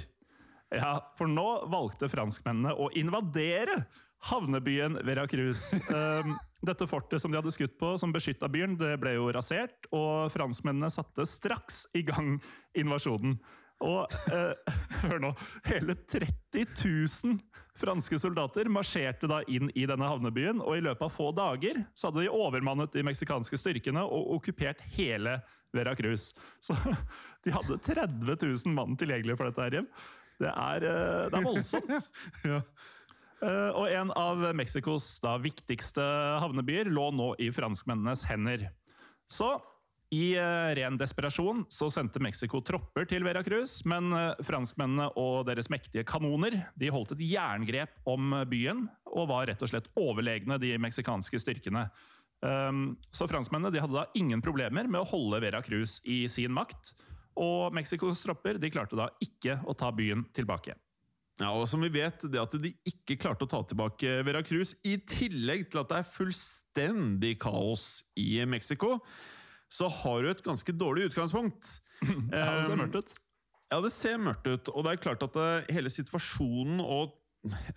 [0.72, 3.82] Ja, for nå valgte franskmennene å invadere
[4.30, 5.72] havnebyen Veracruz.
[5.90, 9.88] Um, dette fortet som de hadde skutt på som beskytta byen, det ble jo rasert,
[9.96, 12.36] og franskmennene satte straks i gang
[12.78, 13.40] invasjonen.
[13.82, 15.32] Og eh, hør nå,
[15.70, 17.40] hele 30 000
[17.82, 22.10] franske soldater marsjerte da inn i denne havnebyen, og i løpet av få dager så
[22.10, 25.40] hadde de overmannet de meksikanske styrkene og okkupert hele
[25.72, 26.34] Veracruz.
[26.66, 26.76] Så
[27.46, 29.92] de hadde 30 000 mann tilgjengelig for dette her hjem.
[30.42, 32.12] Det er, eh, det er voldsomt.
[32.52, 32.64] Ja.
[33.42, 36.04] Eh, Og en av Mexicos da viktigste
[36.44, 38.70] havnebyer lå nå i franskmennenes hender.
[39.32, 39.56] Så
[40.12, 45.72] i eh, ren desperasjon så sendte Mexico tropper til Veracruz, men eh, franskmennene og deres
[45.72, 50.76] mektige kanoner de holdt et jerngrep om byen og var rett og slett overlegne de
[50.84, 51.88] meksikanske styrkene.
[52.42, 56.96] Um, Så franskmennene de hadde da ingen problemer med å holde Veracruz i sin makt,
[57.38, 60.74] og Mexicos tropper de klarte da ikke å ta byen tilbake.
[61.40, 64.98] Ja, og som vi vet, det at de ikke klarte å ta tilbake Veracruz, i
[65.08, 68.98] tillegg til at det er fullstendig kaos i Mexico,
[69.72, 71.78] så har du et ganske dårlig utgangspunkt.
[72.34, 73.12] Ja, det ser mørkt ut.
[73.72, 77.14] Ja, det ser mørkt ut, og det er klart at det, hele situasjonen og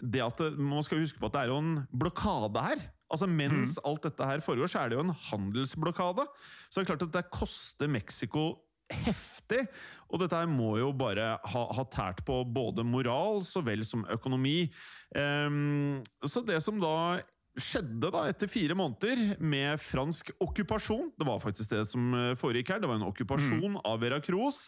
[0.01, 2.83] det at det, Man skal huske på at det er jo en blokade her.
[3.13, 6.27] Altså Mens alt dette her foregår, så er det jo en handelsblokade.
[6.69, 8.43] Så det er klart at det koster Mexico
[9.05, 9.65] heftig,
[10.09, 14.07] og dette her må jo bare ha, ha tært på både moral så vel som
[14.13, 14.71] økonomi.
[15.15, 17.21] Um, så det som da
[17.55, 22.73] skjedde da etter fire måneder med fransk okkupasjon Det var faktisk det som eh, foregikk
[22.73, 22.81] her.
[22.83, 24.65] Det var en okkupasjon av Veracruz.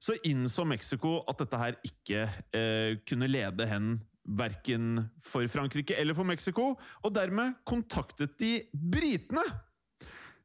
[0.00, 6.16] Så innså Mexico at dette her ikke eh, kunne lede hen verken for Frankrike eller
[6.16, 6.72] for Mexico,
[7.04, 9.44] og dermed kontaktet de britene!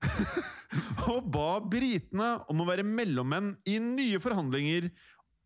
[1.12, 4.90] og ba britene om å være mellommenn i nye forhandlinger.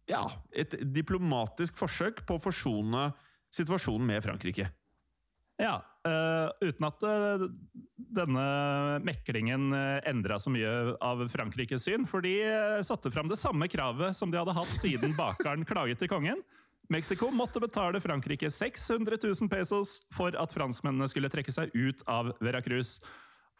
[0.09, 3.09] Ja, et diplomatisk forsøk på å forsone
[3.55, 4.69] situasjonen med Frankrike.
[5.55, 7.45] Ja, eh, uten at eh,
[7.95, 8.45] denne
[9.07, 13.69] meklingen uh, endra så mye av Frankrikes syn, for de eh, satte fram det samme
[13.71, 16.43] kravet som de hadde hatt siden bakeren klaget til kongen.
[16.91, 22.35] Mexico måtte betale Frankrike 600 000 pesos for at franskmennene skulle trekke seg ut av
[22.43, 22.99] Veracruz.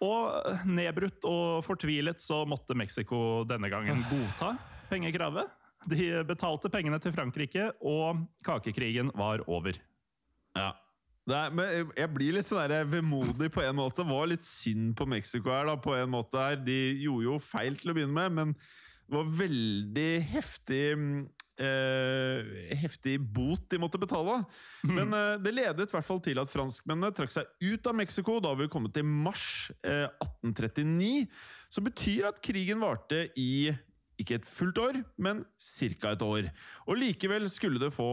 [0.04, 4.56] Og nedbrutt og fortvilet så måtte Mexico denne gangen godta
[4.90, 5.48] pengekravet.
[5.88, 9.78] De betalte pengene til Frankrike, og kakekrigen var over.
[10.58, 10.72] Ja.
[11.26, 14.04] Er, men jeg- blir litt sånn vemodig på en måte.
[14.04, 16.38] Det var litt synd på Mexico her, da, på en måte.
[16.38, 16.56] her.
[16.56, 21.30] De gjorde jo feil til å begynne med, men det var veldig heftig mm,
[21.62, 24.42] eh, heftig bot de måtte betale.
[24.84, 28.38] Men eh, det ledet i hvert fall til at franskmennene trakk seg ut av Mexico
[28.44, 31.28] da vi kom til mars eh, 1839.
[31.74, 33.74] Som betyr at krigen varte i
[34.22, 36.14] ikke et fullt år, men ca.
[36.14, 36.52] et år.
[36.88, 38.10] Og likevel skulle det få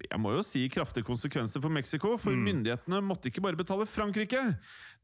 [0.00, 4.40] jeg må jo si kraftige konsekvenser for Mexico, for myndighetene måtte ikke bare betale Frankrike.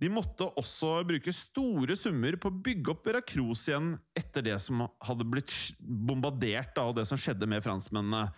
[0.01, 4.87] De måtte også bruke store summer på å bygge opp Veracruz igjen etter det som
[5.05, 8.29] hadde blitt bombardert av det som skjedde med franskmennene.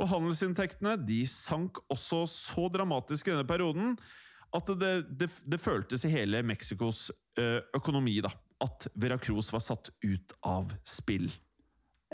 [0.00, 3.96] Og handelsinntektene de sank også så dramatisk i denne perioden
[4.56, 7.08] at det, det, det føltes i hele Mexicos
[7.76, 8.30] økonomi da,
[8.64, 11.28] at Veracruz var satt ut av spill.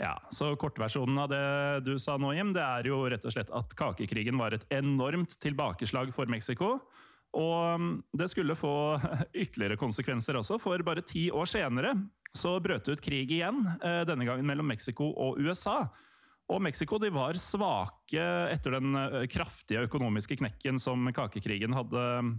[0.01, 1.45] Ja, så Kortversjonen av det
[1.85, 5.37] du sa nå, Jim, det er jo rett og slett at kakekrigen var et enormt
[5.43, 6.79] tilbakeslag for Mexico.
[7.37, 8.73] Og det skulle få
[9.43, 11.93] ytterligere konsekvenser også, for bare ti år senere
[12.33, 15.83] så brøt det ut krig igjen, eh, denne gangen mellom Mexico og USA.
[16.49, 22.31] Og Mexico de var svake etter den eh, kraftige økonomiske knekken som kakekrigen hadde mm,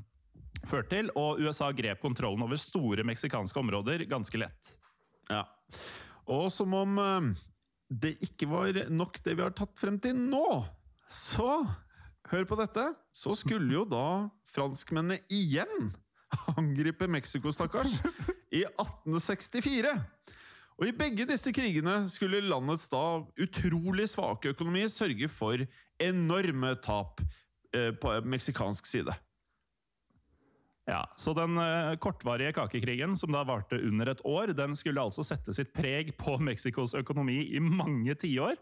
[0.66, 4.74] ført til, og USA grep kontrollen over store meksikanske områder ganske lett.
[5.30, 5.46] Ja.
[6.30, 7.30] Og som om eh,
[7.90, 10.64] det ikke var nok det vi har tatt frem til nå,
[11.12, 11.64] så
[12.32, 12.84] Hør på dette!
[13.12, 15.90] Så skulle jo da franskmennene igjen
[16.58, 17.98] angripe Mexico, stakkars,
[18.48, 19.92] i 1864.
[20.74, 25.60] Og i begge disse krigene skulle landets da utrolig svake økonomi sørge for
[26.02, 27.20] enorme tap
[27.76, 29.14] eh, på meksikansk side.
[30.84, 35.24] Ja, Så den eh, kortvarige kakekrigen, som da varte under et år, den skulle altså
[35.24, 38.58] sette sitt preg på Mexicos økonomi i mange tiår.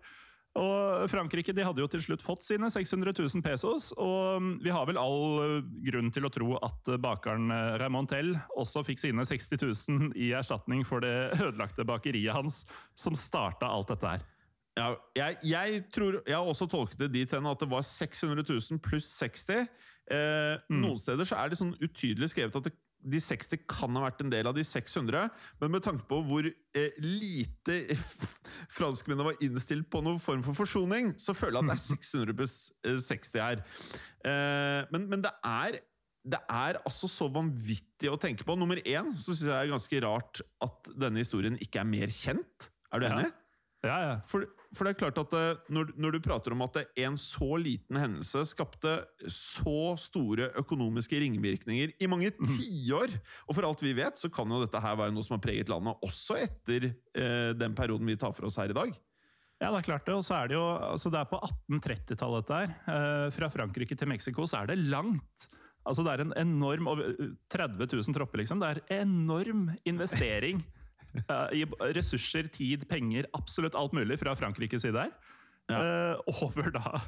[0.52, 4.85] Og Frankrike de hadde jo til slutt fått sine 600 000 pesos, og vi har
[4.87, 5.56] vel all eh,
[5.88, 11.02] grunn til å tro at bakeren Raimontel også fikk sine 60 000 i erstatning for
[11.02, 12.62] det ødelagte bakeriet hans,
[12.94, 14.28] som starta alt dette her.
[14.78, 18.46] Ja, jeg, jeg, tror, jeg har også tolket det dit hen at det var 600
[18.48, 19.66] 000 pluss 60.
[20.12, 20.78] Eh, mm.
[20.80, 24.22] Noen steder så er det sånn utydelig skrevet at det de 60 kan ha vært
[24.22, 25.30] en del av de 600,
[25.61, 27.96] men med tanke på hvor eh, lite
[28.76, 32.38] franskmennene var innstilt på noen form for forsoning, så føler jeg at det er 600
[32.38, 32.56] pluss
[33.08, 33.64] 60 eh, her.
[34.22, 35.80] Eh, men, men det, er,
[36.22, 38.56] det er altså så vanvittig å tenke på.
[38.58, 42.14] Nummer én så syns jeg det er ganske rart at denne historien ikke er mer
[42.14, 42.70] kjent.
[42.92, 43.30] Er du enig?
[43.30, 43.38] Ja.
[43.83, 44.11] Ja, ja.
[44.31, 47.49] For, for, det er klart at eh, når, når, du prater om at en så
[47.59, 48.92] liten hendelse skapte
[49.27, 52.47] så store økonomiske ringvirkninger i mange mm.
[52.55, 53.16] tiår
[53.49, 55.73] Og for alt vi vet, så kan jo dette her være noe som har preget
[55.73, 58.95] landet også etter eh, den perioden vi tar for oss her i dag.
[59.62, 60.14] Ja, det er klart det.
[60.14, 62.77] Og så er det jo altså det er på 1830-tallet dette her.
[62.95, 65.49] Eh, fra Frankrike til Mexico så er det langt.
[65.83, 66.87] Altså Det er en enorm
[67.51, 68.62] 30 000 tropper, liksom.
[68.62, 70.62] Det er enorm investering.
[71.53, 71.64] I
[71.96, 75.12] ressurser, tid, penger, absolutt alt mulig fra Frankrikes side her.
[75.70, 75.79] Ja.
[75.79, 76.98] Uh, over da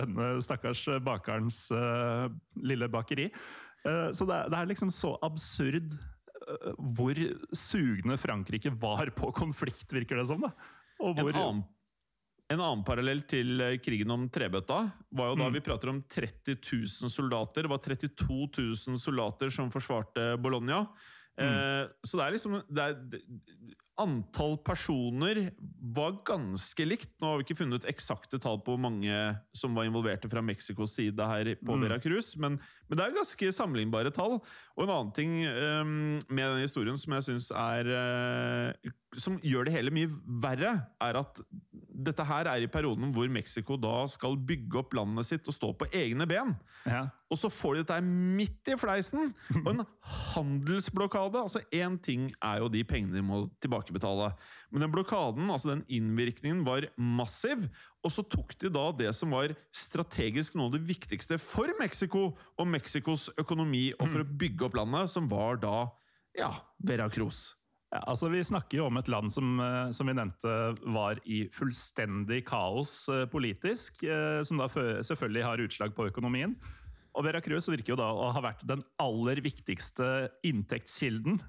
[0.00, 2.26] denne stakkars bakerens uh,
[2.58, 3.30] lille bakeri.
[4.12, 5.94] Så det det er, liksom så absurd
[6.76, 7.16] hvor
[7.56, 10.42] sugne Frankrike var på konflikt, virker det som.
[10.44, 10.50] da.
[10.98, 11.62] Hvor, en, annen,
[12.50, 14.82] en, annen, parallell til krigen om trebøtta
[15.16, 15.56] var jo da mm.
[15.56, 17.64] vi prater om 30 000 soldater.
[17.64, 20.82] Det var 32 000 soldater som forsvarte Bologna.
[21.40, 21.88] Mm.
[22.04, 22.94] så det er liksom det er,
[24.00, 25.50] Antall personer
[25.94, 27.10] var ganske likt.
[27.20, 29.16] Nå har vi ikke funnet eksakte tall på hvor mange
[29.56, 31.84] som var involverte fra Mexicos side her på mm.
[31.84, 32.56] Veracruz, men,
[32.88, 34.38] men, det er ganske sammenlignbare tall.
[34.76, 35.92] Og en annen ting um,
[36.30, 41.20] med denne historien som jeg syns er uh, Som gjør det hele mye verre, er
[41.20, 41.42] at
[42.00, 45.72] dette her er i perioden hvor Mexico da skal bygge opp landet sitt og stå
[45.76, 46.54] på egne ben.
[46.88, 47.08] Ja.
[47.30, 49.30] Og så får de dette midt i fleisen!
[49.60, 49.84] Og en
[50.32, 51.42] handelsblokade!
[51.42, 53.44] altså Én ting er jo de pengene de må
[53.80, 54.30] tilbakebetale,
[54.70, 57.68] men den blokaden, altså den innvirkningen, var massiv.
[58.04, 62.30] Og så tok de da det som var strategisk noe av det viktigste for Mexico
[62.56, 65.88] og Mexicos økonomi, og for å bygge opp landet, som var da
[66.38, 66.52] ja,
[66.86, 67.56] Veracruz.
[67.90, 70.52] Ja, altså Vi snakker jo om et land som, eh, som vi nevnte
[70.94, 76.54] var i fullstendig kaos eh, politisk, eh, som da selvfølgelig har utslag på økonomien.
[77.18, 81.40] Og Veracruz virker jo da å ha vært den aller viktigste inntektskilden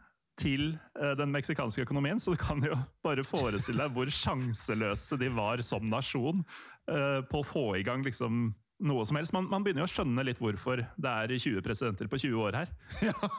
[0.41, 0.73] til
[1.17, 2.75] den meksikanske økonomien, så du kan jo
[3.06, 6.41] bare forestille deg hvor sjanseløse de var som nasjon
[6.86, 8.49] på å få i gang liksom
[8.86, 9.34] noe som helst.
[9.36, 12.62] Man, man begynner jo å skjønne litt hvorfor det er 20 presidenter på 20 år
[12.63, 12.77] her.
[13.12, 13.34] Ja.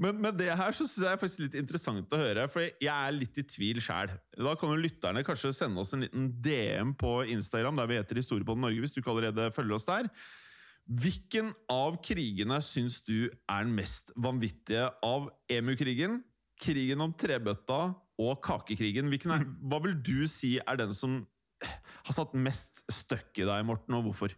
[0.00, 3.12] Men med det her så synes jeg faktisk litt interessant å høre, for jeg er
[3.12, 4.14] litt i tvil sjæl.
[4.38, 8.20] Da kan jo lytterne kanskje sende oss en liten DM på Instagram, der vi heter
[8.22, 10.08] Historiepodden Norge, hvis du ikke allerede følger oss der.
[10.88, 16.22] Hvilken av krigene syns du er den mest vanvittige av EMU-krigen,
[16.58, 17.80] krigen om trebøtta
[18.18, 19.12] og kakekrigen?
[19.12, 21.20] Er, hva vil du si er den som
[21.58, 24.32] har satt mest støkk i deg, Morten, og hvorfor?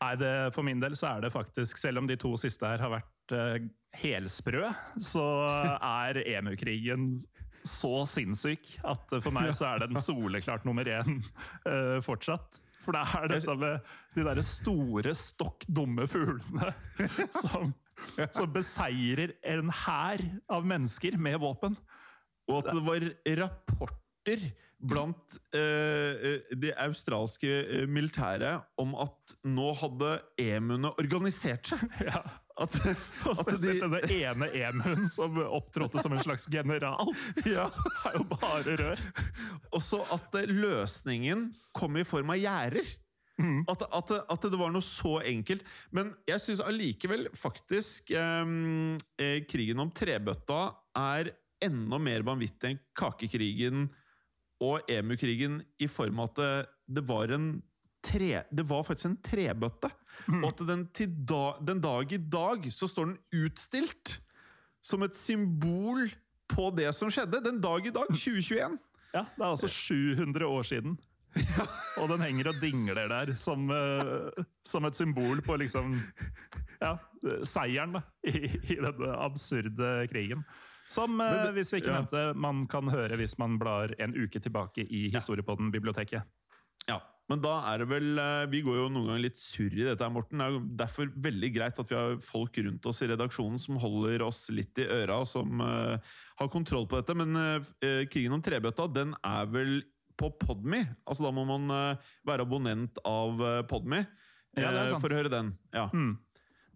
[0.00, 2.80] Nei, det, For min del så er det faktisk, selv om de to siste her
[2.80, 3.58] har vært uh,
[3.98, 4.70] helsprø,
[5.02, 5.26] så
[5.74, 7.16] er EMU-krigen
[7.66, 11.18] så sinnssyk at for meg så er den soleklart nummer én
[11.66, 12.62] uh, fortsatt.
[12.80, 16.72] For det er dette med de derre store, stokk dumme fuglene
[17.42, 17.74] som,
[18.32, 21.76] som beseirer en hær av mennesker med våpen.
[22.50, 23.06] Og at det var
[23.44, 31.84] rapporter blant eh, det australske eh, militæret om at nå hadde emuene organisert seg.
[32.08, 32.22] Ja.
[32.60, 32.74] At,
[33.28, 37.12] og spesielt de, denne ene emuen som opptrådte som en slags general.
[37.48, 37.68] Ja.
[37.72, 39.04] Det er jo bare rør.
[39.76, 42.90] Også at løsningen kom i form av gjerder.
[43.40, 43.62] Mm.
[43.72, 45.64] At, at, at, det var noe så enkelt.
[45.96, 50.60] Men jeg syns allikevel faktisk ehm, eh, krigen om trebøtta
[51.00, 51.32] er
[51.64, 53.88] enda mer vanvittig enn kakekrigen
[54.60, 56.52] og EMU-krigen i form av at det,
[56.98, 57.52] det var en
[58.04, 59.90] tre, det var faktisk en trebøtte.
[60.40, 60.86] Og at den,
[61.28, 64.18] da, den dag i dag så står den utstilt
[64.84, 66.08] som et symbol
[66.50, 67.42] på det som skjedde.
[67.44, 68.78] Den dag i dag, 2021.
[69.10, 70.92] Ja, Det er altså 700 år siden.
[71.98, 74.30] Og den henger og dingler der som, uh,
[74.66, 75.96] som et symbol på liksom
[76.78, 76.92] ja,
[77.42, 80.44] seieren da, i, i denne absurde krigen.
[80.86, 81.96] Som, uh, det- hvis vi ikke ja.
[81.98, 86.22] nevnte, man kan høre hvis man blar en uke tilbake i Historiepodden-biblioteket.
[86.86, 87.00] Ja,
[87.30, 90.02] men da er det vel eh, Vi går jo noen ganger litt surr i dette,
[90.02, 90.40] her, Morten.
[90.40, 93.78] Det er jo derfor veldig greit at vi har folk rundt oss i redaksjonen som
[93.82, 95.94] holder oss litt i øra, og som uh,
[96.40, 97.14] har kontroll på dette.
[97.18, 99.78] Men eh, Krigen om trebøtta, den er vel
[100.18, 100.82] på Podme?
[101.06, 104.02] Altså Da må man uh, være abonnent av uh, Podme
[104.58, 105.54] Ja, for å høre den.
[105.76, 105.86] Ja.
[105.94, 106.16] Mm.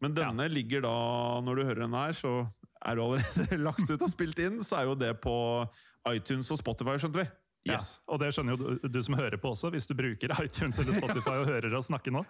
[0.05, 0.96] Men denne ligger da,
[1.42, 2.44] når du hører den her, så
[2.84, 4.62] er du allerede lagt ut og spilt inn.
[4.62, 5.34] Så er jo det på
[6.12, 7.32] iTunes og Spotify, skjønte vi.
[7.64, 7.78] Ja,
[8.12, 10.98] og det skjønner jo du, du som hører på også, hvis du bruker iTunes eller
[10.98, 12.20] Spotify og hører oss snakke nå.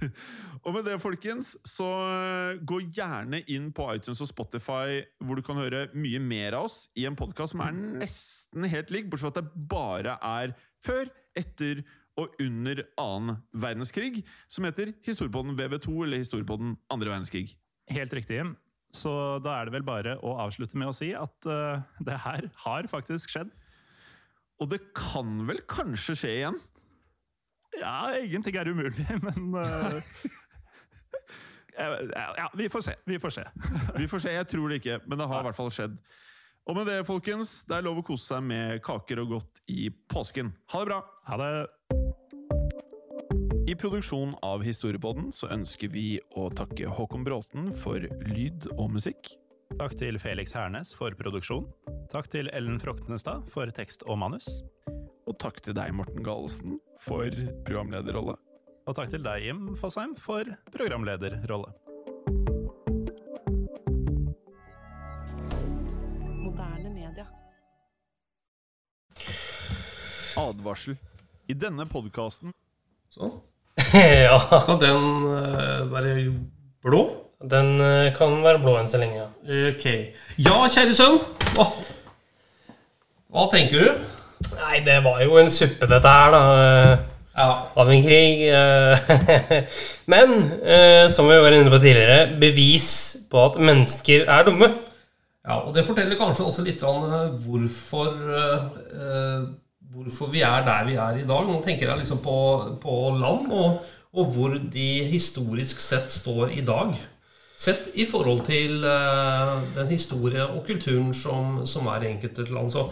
[0.66, 5.44] Og med det, folkens, så eh, gå gjerne inn på iTunes og Spotify, hvor du
[5.46, 9.30] kan høre mye mer av oss i en podkast som er nesten helt lik, bortsett
[9.30, 11.84] fra at det bare er før, etter
[12.18, 17.54] og under annen verdenskrig, som heter Historiepodden VV2 eller Historiepodden andre verdenskrig.
[17.90, 18.42] Helt riktig.
[18.94, 19.12] Så
[19.44, 22.88] da er det vel bare å avslutte med å si at uh, det her har
[22.90, 23.52] faktisk skjedd.
[24.60, 26.58] Og det kan vel kanskje skje igjen?
[27.80, 30.00] Ja, ingenting er umulig, men uh,
[31.78, 32.96] ja, ja, vi får se.
[33.08, 33.44] Vi får se.
[34.00, 35.96] Vi får se, jeg tror det ikke, men det har i hvert fall skjedd.
[36.68, 39.88] Og med det, folkens, det er lov å kose seg med kaker og godt i
[40.12, 40.52] påsken.
[40.74, 41.00] Ha det bra!
[41.30, 41.50] Ha det.
[43.70, 49.39] I produksjonen av Historiepodden så ønsker vi å takke Håkon Bråten for lyd og musikk.
[49.80, 51.64] Takk til Felix Hernes for produksjon.
[52.12, 54.44] Takk til Ellen Froktenestad for tekst og manus.
[55.24, 57.32] Og takk til deg, Morten Galesen, for
[57.64, 58.34] programlederrolle.
[58.84, 61.72] Og takk til deg, Jim Fosheim, for programlederrolle.
[66.28, 67.24] Moderne media.
[70.44, 71.00] Advarsel.
[71.48, 72.52] I denne podkasten
[73.16, 73.32] Sånn.
[73.96, 74.36] ja.
[74.60, 75.10] Skal den
[75.40, 76.14] eh, være
[76.84, 77.29] blå?
[77.40, 79.16] Den eh, kan være blå enn så lenge.
[79.16, 79.28] ja.
[79.70, 79.86] Ok.
[80.44, 81.16] Ja, kjære sønn.
[81.56, 81.64] Hva,
[83.32, 84.02] hva tenker du?
[84.58, 86.42] Nei, det var jo en suppe, dette her, da.
[87.40, 87.46] Ja.
[87.80, 88.42] Av en krig.
[88.52, 89.64] eh.
[90.12, 92.90] Men eh, som vi var inne på tidligere, bevis
[93.32, 94.68] på at mennesker er dumme.
[95.40, 97.06] Ja, og det forteller kanskje også litt om
[97.40, 98.18] hvorfor,
[99.94, 101.46] hvorfor vi er der vi er i dag.
[101.48, 102.36] Nå tenker jeg liksom på,
[102.82, 103.80] på land, og,
[104.12, 106.92] og hvor de historisk sett står i dag.
[107.60, 112.72] Sett i forhold til eh, den historie og kulturen som, som er i enkelte land.
[112.72, 112.86] Så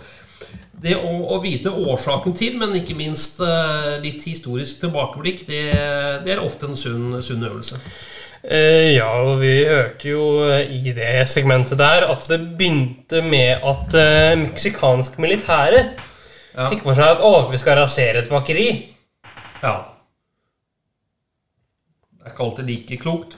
[0.79, 5.63] det å, å vite årsaken til, men ikke minst eh, litt historisk tilbakeblikk, det,
[6.27, 7.81] det er ofte en sunn, sunn øvelse.
[8.45, 10.27] Eh, ja, og vi hørte jo
[10.61, 15.81] i det segmentet der at det begynte med at uh, meksikansk militære
[16.59, 16.69] Ja.
[16.71, 18.69] fikk for seg at å, vi skal rasere et bakeri.
[19.63, 19.75] Ja.
[22.19, 23.37] Det er ikke alltid like klokt.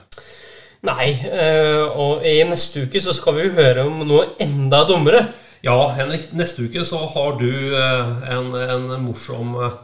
[0.81, 5.27] Nei, eh, og i neste uke så skal vi jo høre om noe enda dummere.
[5.61, 9.75] Ja, Henrik, neste uke så har du eh, en, en morsom eh,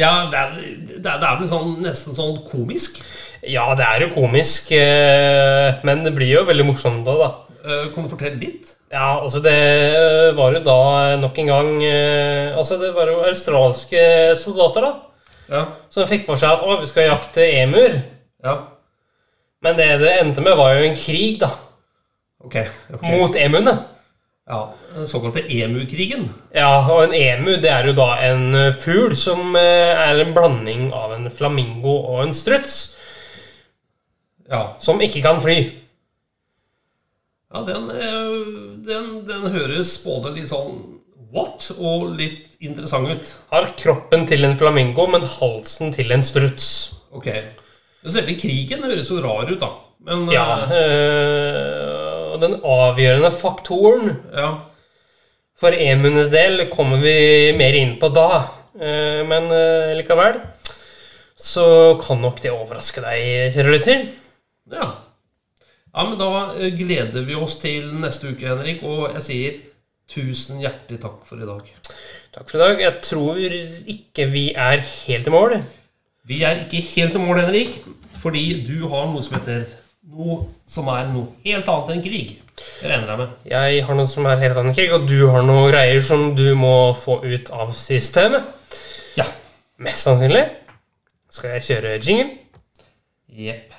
[0.00, 0.54] Ja, det er,
[1.04, 3.02] det er, vel sånn, nesten sånn komisk.
[3.44, 4.68] Ja, det er jo komisk,
[5.82, 7.30] men det blir jo veldig morsomt da, da.
[7.92, 8.74] Kan du fortelle litt?
[8.92, 9.56] Ja, altså det
[10.36, 10.76] var jo da
[11.16, 11.70] nok en gang
[12.60, 14.02] Altså det var jo australske
[14.38, 14.92] soldater da
[15.48, 15.62] Ja.
[15.90, 17.96] som fikk for seg at å, vi skal jakte emur.
[18.44, 18.56] ja.
[19.62, 21.52] Men det det endte med, var jo en krig, da.
[22.42, 22.56] Ok.
[22.94, 23.02] ok.
[23.02, 23.76] Mot emuene.
[24.46, 26.26] Ja, Den såkalte emukrigen.
[26.54, 30.34] Ja, og en emu det er jo da en eh, fugl som eh, er en
[30.34, 32.80] blanding av en flamingo og en struts.
[34.50, 34.74] Ja.
[34.82, 35.56] Som ikke kan fly.
[37.54, 38.34] ja den, eh,
[38.88, 40.82] den, den høres både litt sånn
[41.32, 43.32] what og litt interessant ut.
[43.54, 46.66] Har kroppen til en flamingo, men halsen til en struts.
[47.14, 47.30] Ok.
[48.02, 49.70] Men selve krigen høres jo rar ut, da.
[50.02, 54.48] Men eh, Ja, Og og den avgjørende faktoren ja.
[55.58, 58.42] for emuenes del kommer vi mer inn på da.
[58.80, 60.40] Eh, Men eh, likevel
[61.42, 64.02] så kan nok det overraske deg, kjære lytter.
[64.72, 64.88] Ja.
[65.90, 68.82] ja, men da eh, gleder vi oss til neste uke, Henrik.
[68.86, 69.60] Og jeg sier
[70.12, 71.68] tusen hjertelig takk for i dag.
[72.32, 72.82] Takk for i dag.
[72.84, 75.56] Jeg tror ikke vi er helt i mål.
[76.24, 77.80] Vi er ikke helt i mål, Henrik,
[78.14, 79.64] fordi du har noe som heter
[80.12, 80.36] noe
[80.70, 82.36] som er noe helt annet enn krig.
[82.54, 83.32] Det regner jeg med.
[83.50, 86.28] Jeg har noe som er helt annet enn krig, og du har noen greier som
[86.38, 88.46] du må få ut av systemet.
[89.18, 89.26] Ja.
[89.82, 90.44] Mest sannsynlig.
[91.32, 92.38] Skal jeg kjøre jingle?
[93.32, 93.74] Jepp.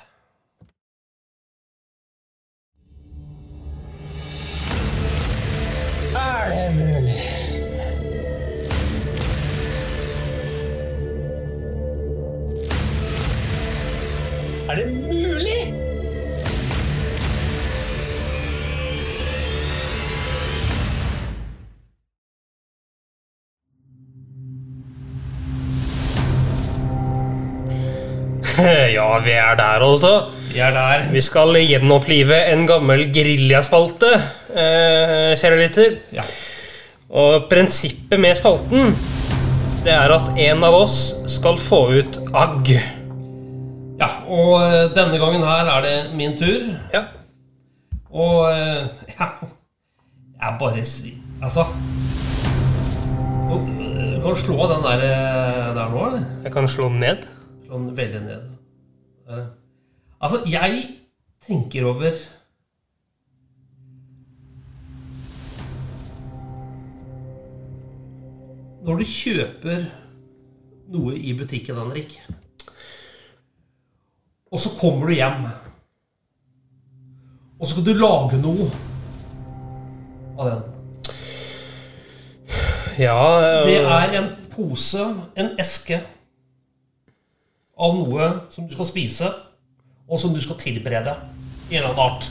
[6.12, 6.83] Er
[14.74, 15.60] Er det mulig?
[28.94, 30.24] Ja, vi er der altså.
[30.50, 31.06] Vi er der.
[31.12, 34.10] Vi skal gjenopplive en gammel geriljaspalte,
[34.50, 35.96] eh, kjære lytter.
[36.18, 36.26] Ja.
[37.14, 38.90] Og prinsippet med spalten,
[39.86, 40.98] det er at en av oss
[41.30, 43.03] skal få ut agg.
[44.00, 44.08] Ja.
[44.28, 46.66] Og eh, denne gangen her er det min tur.
[46.94, 47.04] Ja.
[48.14, 48.86] Og eh,
[49.18, 49.28] ja
[50.38, 50.84] Jeg bare
[51.42, 51.64] Altså
[53.48, 56.22] Du kan slå den der, eh, der nå, eller?
[56.44, 57.26] Jeg kan slå den ned.
[57.66, 58.42] Slå den veldig ned.
[59.28, 59.44] Der.
[60.20, 60.84] Altså, jeg
[61.46, 62.12] tenker over
[68.84, 69.84] Når du kjøper
[70.92, 72.18] noe i butikken, Henrik,
[74.54, 75.46] og så kommer du hjem,
[77.58, 78.68] og så skal du lage noe
[80.38, 80.62] av den.
[82.98, 83.18] Ja,
[83.66, 85.02] Det øh, er en pose,
[85.34, 85.98] en eske,
[87.74, 89.32] av noe som du skal spise,
[90.06, 91.16] og som du skal tilberede
[91.72, 92.30] i en eller annen art.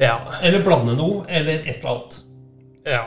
[0.00, 2.22] ja, Eller blande noe, eller et eller annet.
[2.86, 3.04] ja.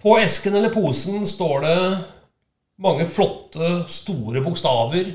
[0.00, 1.78] På esken eller posen står det
[2.78, 5.08] mange flotte, store bokstaver,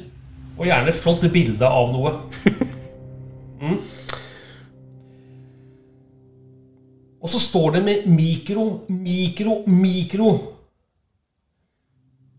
[0.61, 2.17] og gjerne flott bilde av noe.
[3.61, 3.75] Mm.
[7.21, 10.31] Og så står det med mikro, mikro, mikro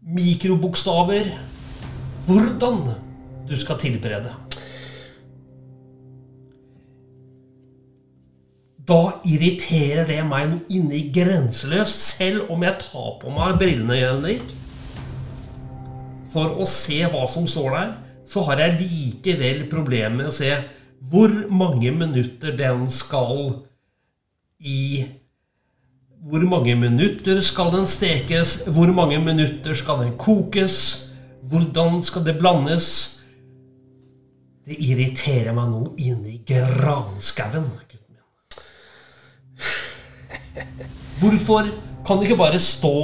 [0.03, 1.29] Mikrobokstaver
[2.27, 2.81] hvordan
[3.47, 4.33] du skal tilberede.
[8.83, 8.99] Da
[9.31, 14.57] irriterer det meg noe inni grenseløst, selv om jeg tar på meg brillene, Henrik.
[16.35, 17.93] For å se hva som står der,
[18.33, 20.53] så har jeg likevel problemer med å se
[21.11, 23.65] hvor mange minutter den skal
[24.63, 25.05] i
[26.23, 28.69] Hvor mange minutter skal den stekes?
[28.71, 30.77] Hvor mange minutter skal den kokes?
[31.51, 32.87] Hvordan skal det blandes?
[34.63, 37.67] Det irriterer meg nå inni granskauen.
[41.19, 41.67] Hvorfor
[42.07, 42.95] kan det ikke bare stå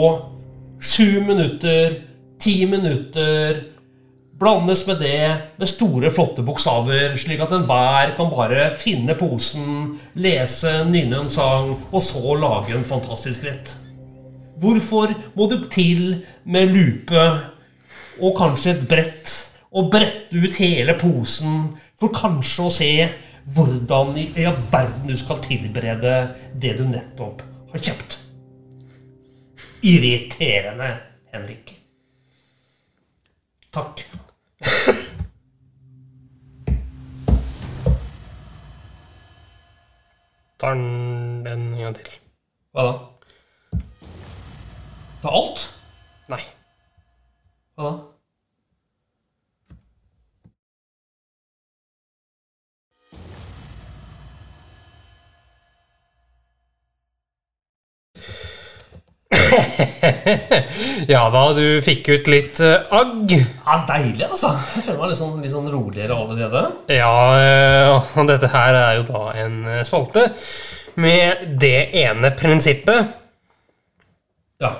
[0.78, 1.98] sju minutter,
[2.38, 3.64] ti minutter,
[4.38, 5.22] blandes med det
[5.58, 11.74] med store, flotte bokstaver, slik at enhver kan bare finne posen, lese, nynne en sang,
[11.90, 13.74] og så lage en fantastisk rett?
[14.58, 17.24] Hvorfor må du til med lupe
[18.18, 19.34] og kanskje et brett
[19.70, 22.92] og brette ut hele posen for kanskje å se
[23.54, 26.14] hvordan i all verden du skal tilberede
[26.58, 28.18] det du nettopp har kjøpt?
[29.86, 30.90] Irriterende,
[31.30, 31.76] Henrik.
[33.70, 34.02] Takk.
[40.58, 42.04] Tar den den en gang til.
[42.72, 42.92] Hva da?
[45.22, 45.80] Er alt?
[46.28, 46.40] Nei.
[47.76, 47.92] Hva da?
[61.14, 63.32] Ja da, du fikk ut litt eh, agg.
[63.32, 64.52] Ja, Deilig, altså.
[64.76, 66.64] Jeg føler meg litt sånn, litt sånn roligere allerede.
[66.92, 70.28] Ja, eh, og dette her er jo da en eh, spalte
[70.98, 73.16] med det ene prinsippet.
[74.62, 74.74] Ja.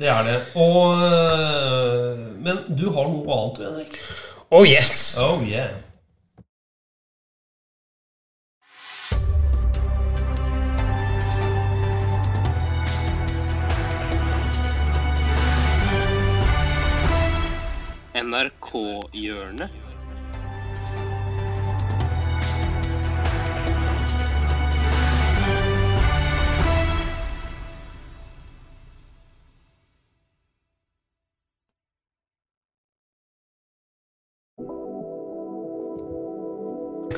[0.00, 0.34] Det er det.
[0.60, 1.00] Og
[2.44, 3.96] Men du har noe annet, Henrik.
[4.52, 5.16] Oh yes!
[5.20, 5.72] Oh yeah.
[18.30, 19.70] NRK-hjørnet.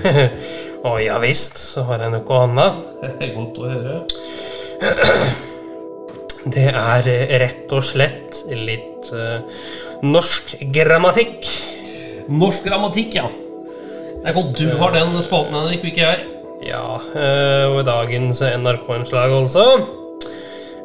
[0.83, 2.75] Å ja visst, så har jeg noe annet.
[3.37, 3.97] Godt å høre.
[6.43, 9.45] Det er eh, rett og slett litt eh,
[10.03, 11.47] norsk grammatikk.
[12.33, 13.29] Norsk grammatikk, ja.
[14.23, 16.29] Det er godt du har den spalten, Henrik, og ikke jeg.
[16.67, 16.85] Ja,
[17.19, 19.65] eh, og i dagens NRK-innslag altså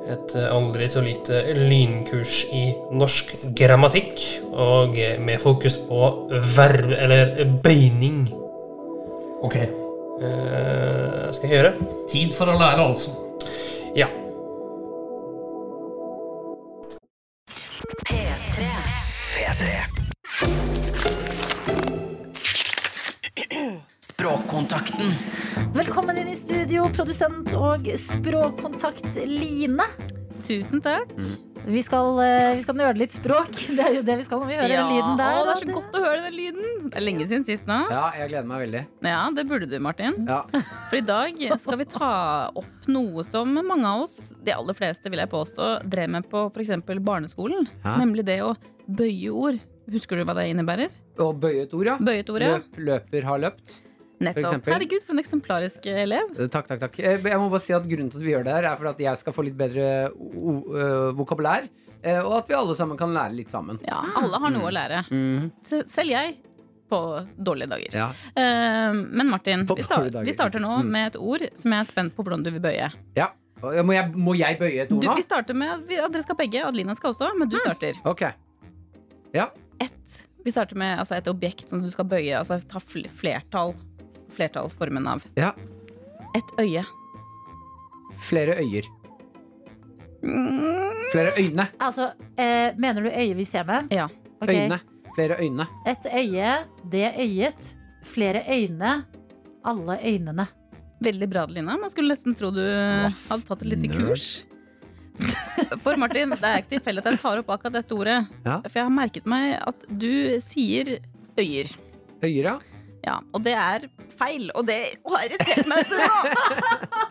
[0.09, 4.22] Et eh, aldri så lite lynkurs i norsk grammatikk,
[4.53, 8.24] og eh, med fokus på verv, eller bøyning.
[9.45, 9.57] Ok.
[9.57, 11.74] Eh, skal jeg gjøre?
[12.13, 13.13] Tid for å lære, altså.
[13.97, 14.09] Ja.
[24.68, 25.11] Språkkontakten.
[25.74, 29.86] Velkommen inn i studio, produsent og språkkontakt Line.
[30.43, 31.13] Tusen takk.
[31.68, 33.53] Vi skal, eh, vi skal nøle litt språk.
[33.78, 35.38] Det er jo det vi skal når vi hører den lyden der.
[35.39, 36.68] å, det er så godt å høre den lyden.
[36.89, 37.78] Det er lenge siden sist nå.
[37.93, 38.84] Ja, jeg gleder meg veldig.
[39.07, 40.20] Ja, det burde du, Martin.
[40.28, 40.41] Ja.
[40.89, 42.11] For i dag skal vi ta
[42.51, 46.43] opp noe som mange av oss, de aller fleste vil jeg påstå, drev med på
[46.51, 46.76] f.eks.
[47.07, 47.72] barneskolen.
[47.88, 47.95] Ja.
[48.03, 48.51] Nemlig det å
[48.88, 49.63] bøye ord.
[49.95, 50.91] Husker du hva det innebærer?
[51.24, 51.99] Å bøye et ord, ja.
[52.03, 52.57] Bøye et ord, ja.
[52.59, 53.84] Løp, løper har løpt.
[54.20, 54.63] Nettopp.
[54.65, 56.32] For Herregud, for en eksemplarisk elev.
[56.39, 56.95] Eh, Takk, takk, takk.
[56.99, 58.88] Eh, Jeg må bare si at Grunnen til at vi gjør det her, er for
[58.89, 60.09] at jeg skal få litt bedre
[61.13, 61.68] vokabulær.
[62.03, 63.80] eh, Og at vi alle sammen kan lære litt sammen.
[63.88, 65.03] Ja, alle har noe å lære.
[65.11, 65.51] Mm.
[65.61, 66.38] Selv jeg.
[66.89, 67.91] På dårlige dager.
[67.99, 68.09] Ja.
[68.34, 70.24] Eh, men Martin, vi, sta dager.
[70.24, 70.89] vi starter nå Mm.
[70.89, 72.91] med et ord som jeg er spent på hvordan du vil bøye.
[73.15, 73.28] ja.
[73.61, 75.15] Må jeg, må jeg bøye et ord Du, nå?
[75.15, 76.63] vi starter med vi- dere skal begge.
[76.63, 77.93] Adelina skal også, men du starter.
[78.05, 78.22] Ok.
[79.34, 82.38] Et, Vi starter med altså, et objekt som du skal bøye.
[82.39, 83.74] Altså ta flertall.
[84.36, 85.25] Flertallsformen av.
[85.38, 85.53] Ja.
[86.36, 86.84] Et øye.
[88.17, 88.88] Flere øyer.
[91.11, 91.67] Flere øyne.
[91.80, 93.88] Altså, eh, mener du øye vi ser med?
[93.91, 94.07] Ja.
[94.41, 94.65] Okay.
[94.65, 94.80] Øyne.
[95.15, 95.67] Flere øyne.
[95.88, 97.75] Et øye, det øyet.
[98.05, 99.05] Flere øyne.
[99.65, 100.47] Alle øynene.
[101.01, 101.78] Veldig bra, Lina.
[101.78, 104.07] Man skulle nesten tro du hadde tatt et lite nerd.
[104.07, 104.45] kurs.
[105.84, 108.17] For Martin, det er ikke tilfeldig at jeg tar opp akkurat dette ordet.
[108.45, 108.59] Ja.
[108.65, 110.97] For jeg har merket meg at du sier
[111.38, 111.71] øyer.
[112.23, 112.55] Øyer, ja.
[113.05, 113.88] Ja, og det er
[114.20, 114.49] feil.
[114.55, 116.20] Og det har irritert meg så nå.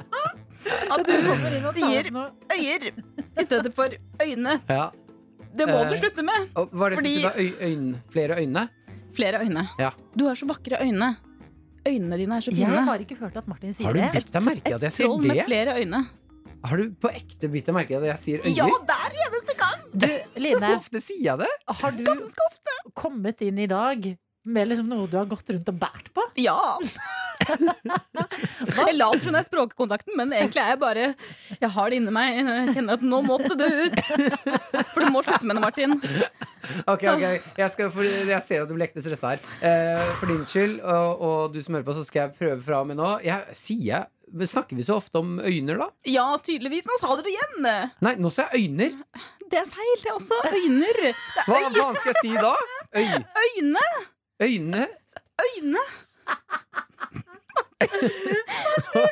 [0.96, 1.12] At du
[1.76, 2.86] sier øyer
[3.38, 3.92] i stedet for
[4.22, 4.60] øyne.
[4.68, 4.90] ja.
[5.56, 6.50] Det må Eh, du slutte med.
[6.60, 8.00] Og hva er det Fordi- øyne.
[8.12, 8.68] Flere øyne?
[9.16, 9.62] Flere øyne.
[9.78, 9.90] Ja.
[10.14, 11.16] Du har så vakre øyne.
[11.88, 14.10] Øynene dine er så Jeg har ikke hørt at Martin sier Har du det.
[14.12, 16.02] bitt deg merke at jeg sier troll med flere øyne.
[16.64, 18.56] Har du på ekte bitt deg merke i at jeg sier øyer?
[18.56, 19.80] Ja, hver eneste gang!
[19.96, 20.06] Du,
[20.40, 21.48] Line, ofte sier jeg det?
[21.80, 22.04] har du
[22.94, 24.04] kommet inn i dag
[24.46, 26.24] med liksom noe du har gått rundt og bært på?
[26.40, 26.58] Ja!
[28.76, 31.04] Jeg later som det er språkkontakten, men egentlig er jeg bare
[31.60, 32.38] Jeg har det inni meg.
[32.40, 34.00] Jeg kjenner at nå måtte det ut.
[34.94, 35.96] For du må slutte med det, Martin.
[36.88, 37.24] Ok, ok,
[37.60, 39.44] jeg, skal, for jeg ser at du blir ekte stressa her.
[39.60, 42.82] Eh, for din skyld, og, og du som hører på, så skal jeg prøve fra
[42.82, 43.12] og med nå.
[43.26, 45.86] Jeg, sier jeg men Snakker vi så ofte om øyner, da?
[46.10, 46.88] Ja, tydeligvis.
[46.90, 47.68] Nå sa du det igjen.
[48.02, 48.96] Nei, nå sa jeg øyner.
[49.46, 49.94] Det er feil.
[50.02, 50.98] Det er også øyner.
[51.06, 52.52] Det er Hva faen skal jeg si da?
[52.98, 53.86] Øy, øyne.
[54.42, 54.86] Øyne?
[55.46, 55.78] Øyne.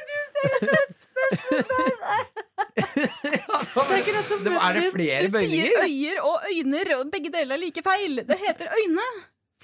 [4.44, 8.16] Det, er det flere Du sier øyer og øyner, og begge deler er like feil.
[8.28, 9.06] Det heter øyne.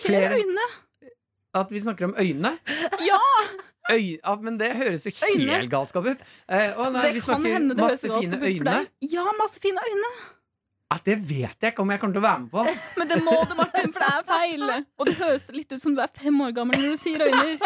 [0.01, 0.39] Flere Flere?
[0.41, 0.67] øyne.
[1.55, 2.53] At vi snakker om øyne?
[3.07, 3.21] Ja!
[3.93, 5.53] Øy, ja, men det høres jo Øyne.
[5.57, 6.21] helt galskap ut.
[6.49, 8.47] Eh, å nei, Det vi kan snakker hende det høres masse galskap fine ut for
[8.47, 8.71] øyne.
[8.77, 9.13] deg.
[9.13, 10.11] Ja, masse fine øyne.
[10.91, 12.65] Ja, det vet jeg ikke om jeg kommer til å være med på.
[12.99, 14.65] Men det må det er feil.
[14.99, 17.61] Og det høres litt ut som du er fem år gammel når du sier øyner.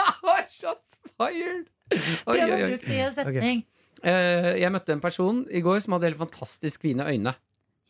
[0.54, 1.68] Shots fired!
[1.92, 2.68] Oi, Prøv å oi, oi.
[2.72, 3.64] bruke det i en setning.
[4.04, 7.34] Eh, jeg møtte en person i går som hadde helt fantastisk fine øyne.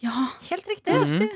[0.03, 0.95] Ja, Helt riktig.
[1.01, 1.29] Mhm.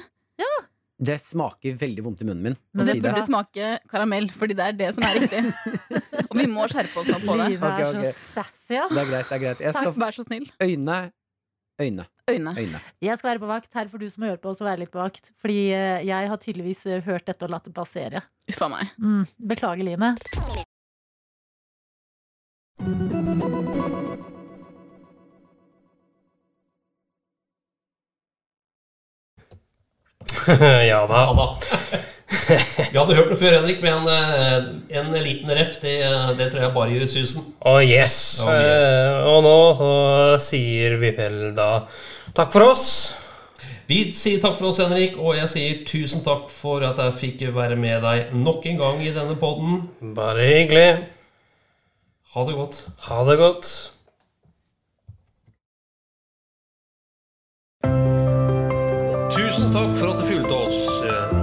[0.99, 3.12] Det smaker veldig vondt i munnen min Men det si det.
[3.12, 5.43] burde smake karamell, fordi det er det som er riktig.
[6.33, 7.45] Og vi må skjerpe oss nå på det.
[7.53, 8.11] Livet er okay, okay.
[8.11, 8.91] så sassy, ass.
[8.91, 9.29] Det er greit.
[9.31, 10.49] det er greit Jeg Takk, skal vær så snill.
[10.66, 10.97] Øyne,
[11.85, 12.55] øyne, Øyne.
[12.59, 12.81] øyne.
[13.03, 13.70] Jeg skal være på vakt.
[13.74, 15.33] Her får du som hører på også være litt på vakt.
[15.41, 18.24] Fordi eh, jeg har tydeligvis eh, hørt dette og latt det passere.
[18.49, 18.93] Uffa meg.
[18.99, 19.24] Mm.
[19.49, 20.14] Beklager, Line.
[30.91, 31.24] ja da.
[31.24, 31.49] Ja da.
[32.93, 35.97] Vi hadde hørt det før, Henrik, men en, en liten rep, det,
[36.37, 37.47] det tror jeg bare gjør susen.
[37.64, 38.18] Oh yes.
[38.45, 38.85] Oh, yes.
[38.85, 39.91] Uh, og nå så
[40.51, 41.70] sier vi vel da
[42.39, 42.86] takk for oss.
[43.89, 47.47] Vi sier takk for oss, Henrik, og jeg sier tusen takk for at jeg fikk
[47.57, 49.86] være med deg nok en gang i denne podden.
[50.14, 50.89] Bare hyggelig.
[52.34, 52.82] Ha det godt.
[53.09, 53.70] Ha det godt.
[59.32, 60.82] Tusen takk for at du fulgte oss.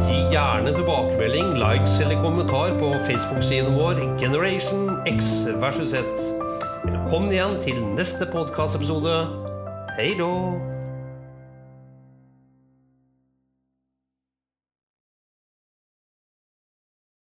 [0.05, 6.29] Gi gjerne tilbakemelding, likes eller kommentar på Facebook-siden vår Generation X versus Z.
[6.85, 9.17] Velkommen igjen til neste podkastepisode.
[9.97, 10.74] Hei då!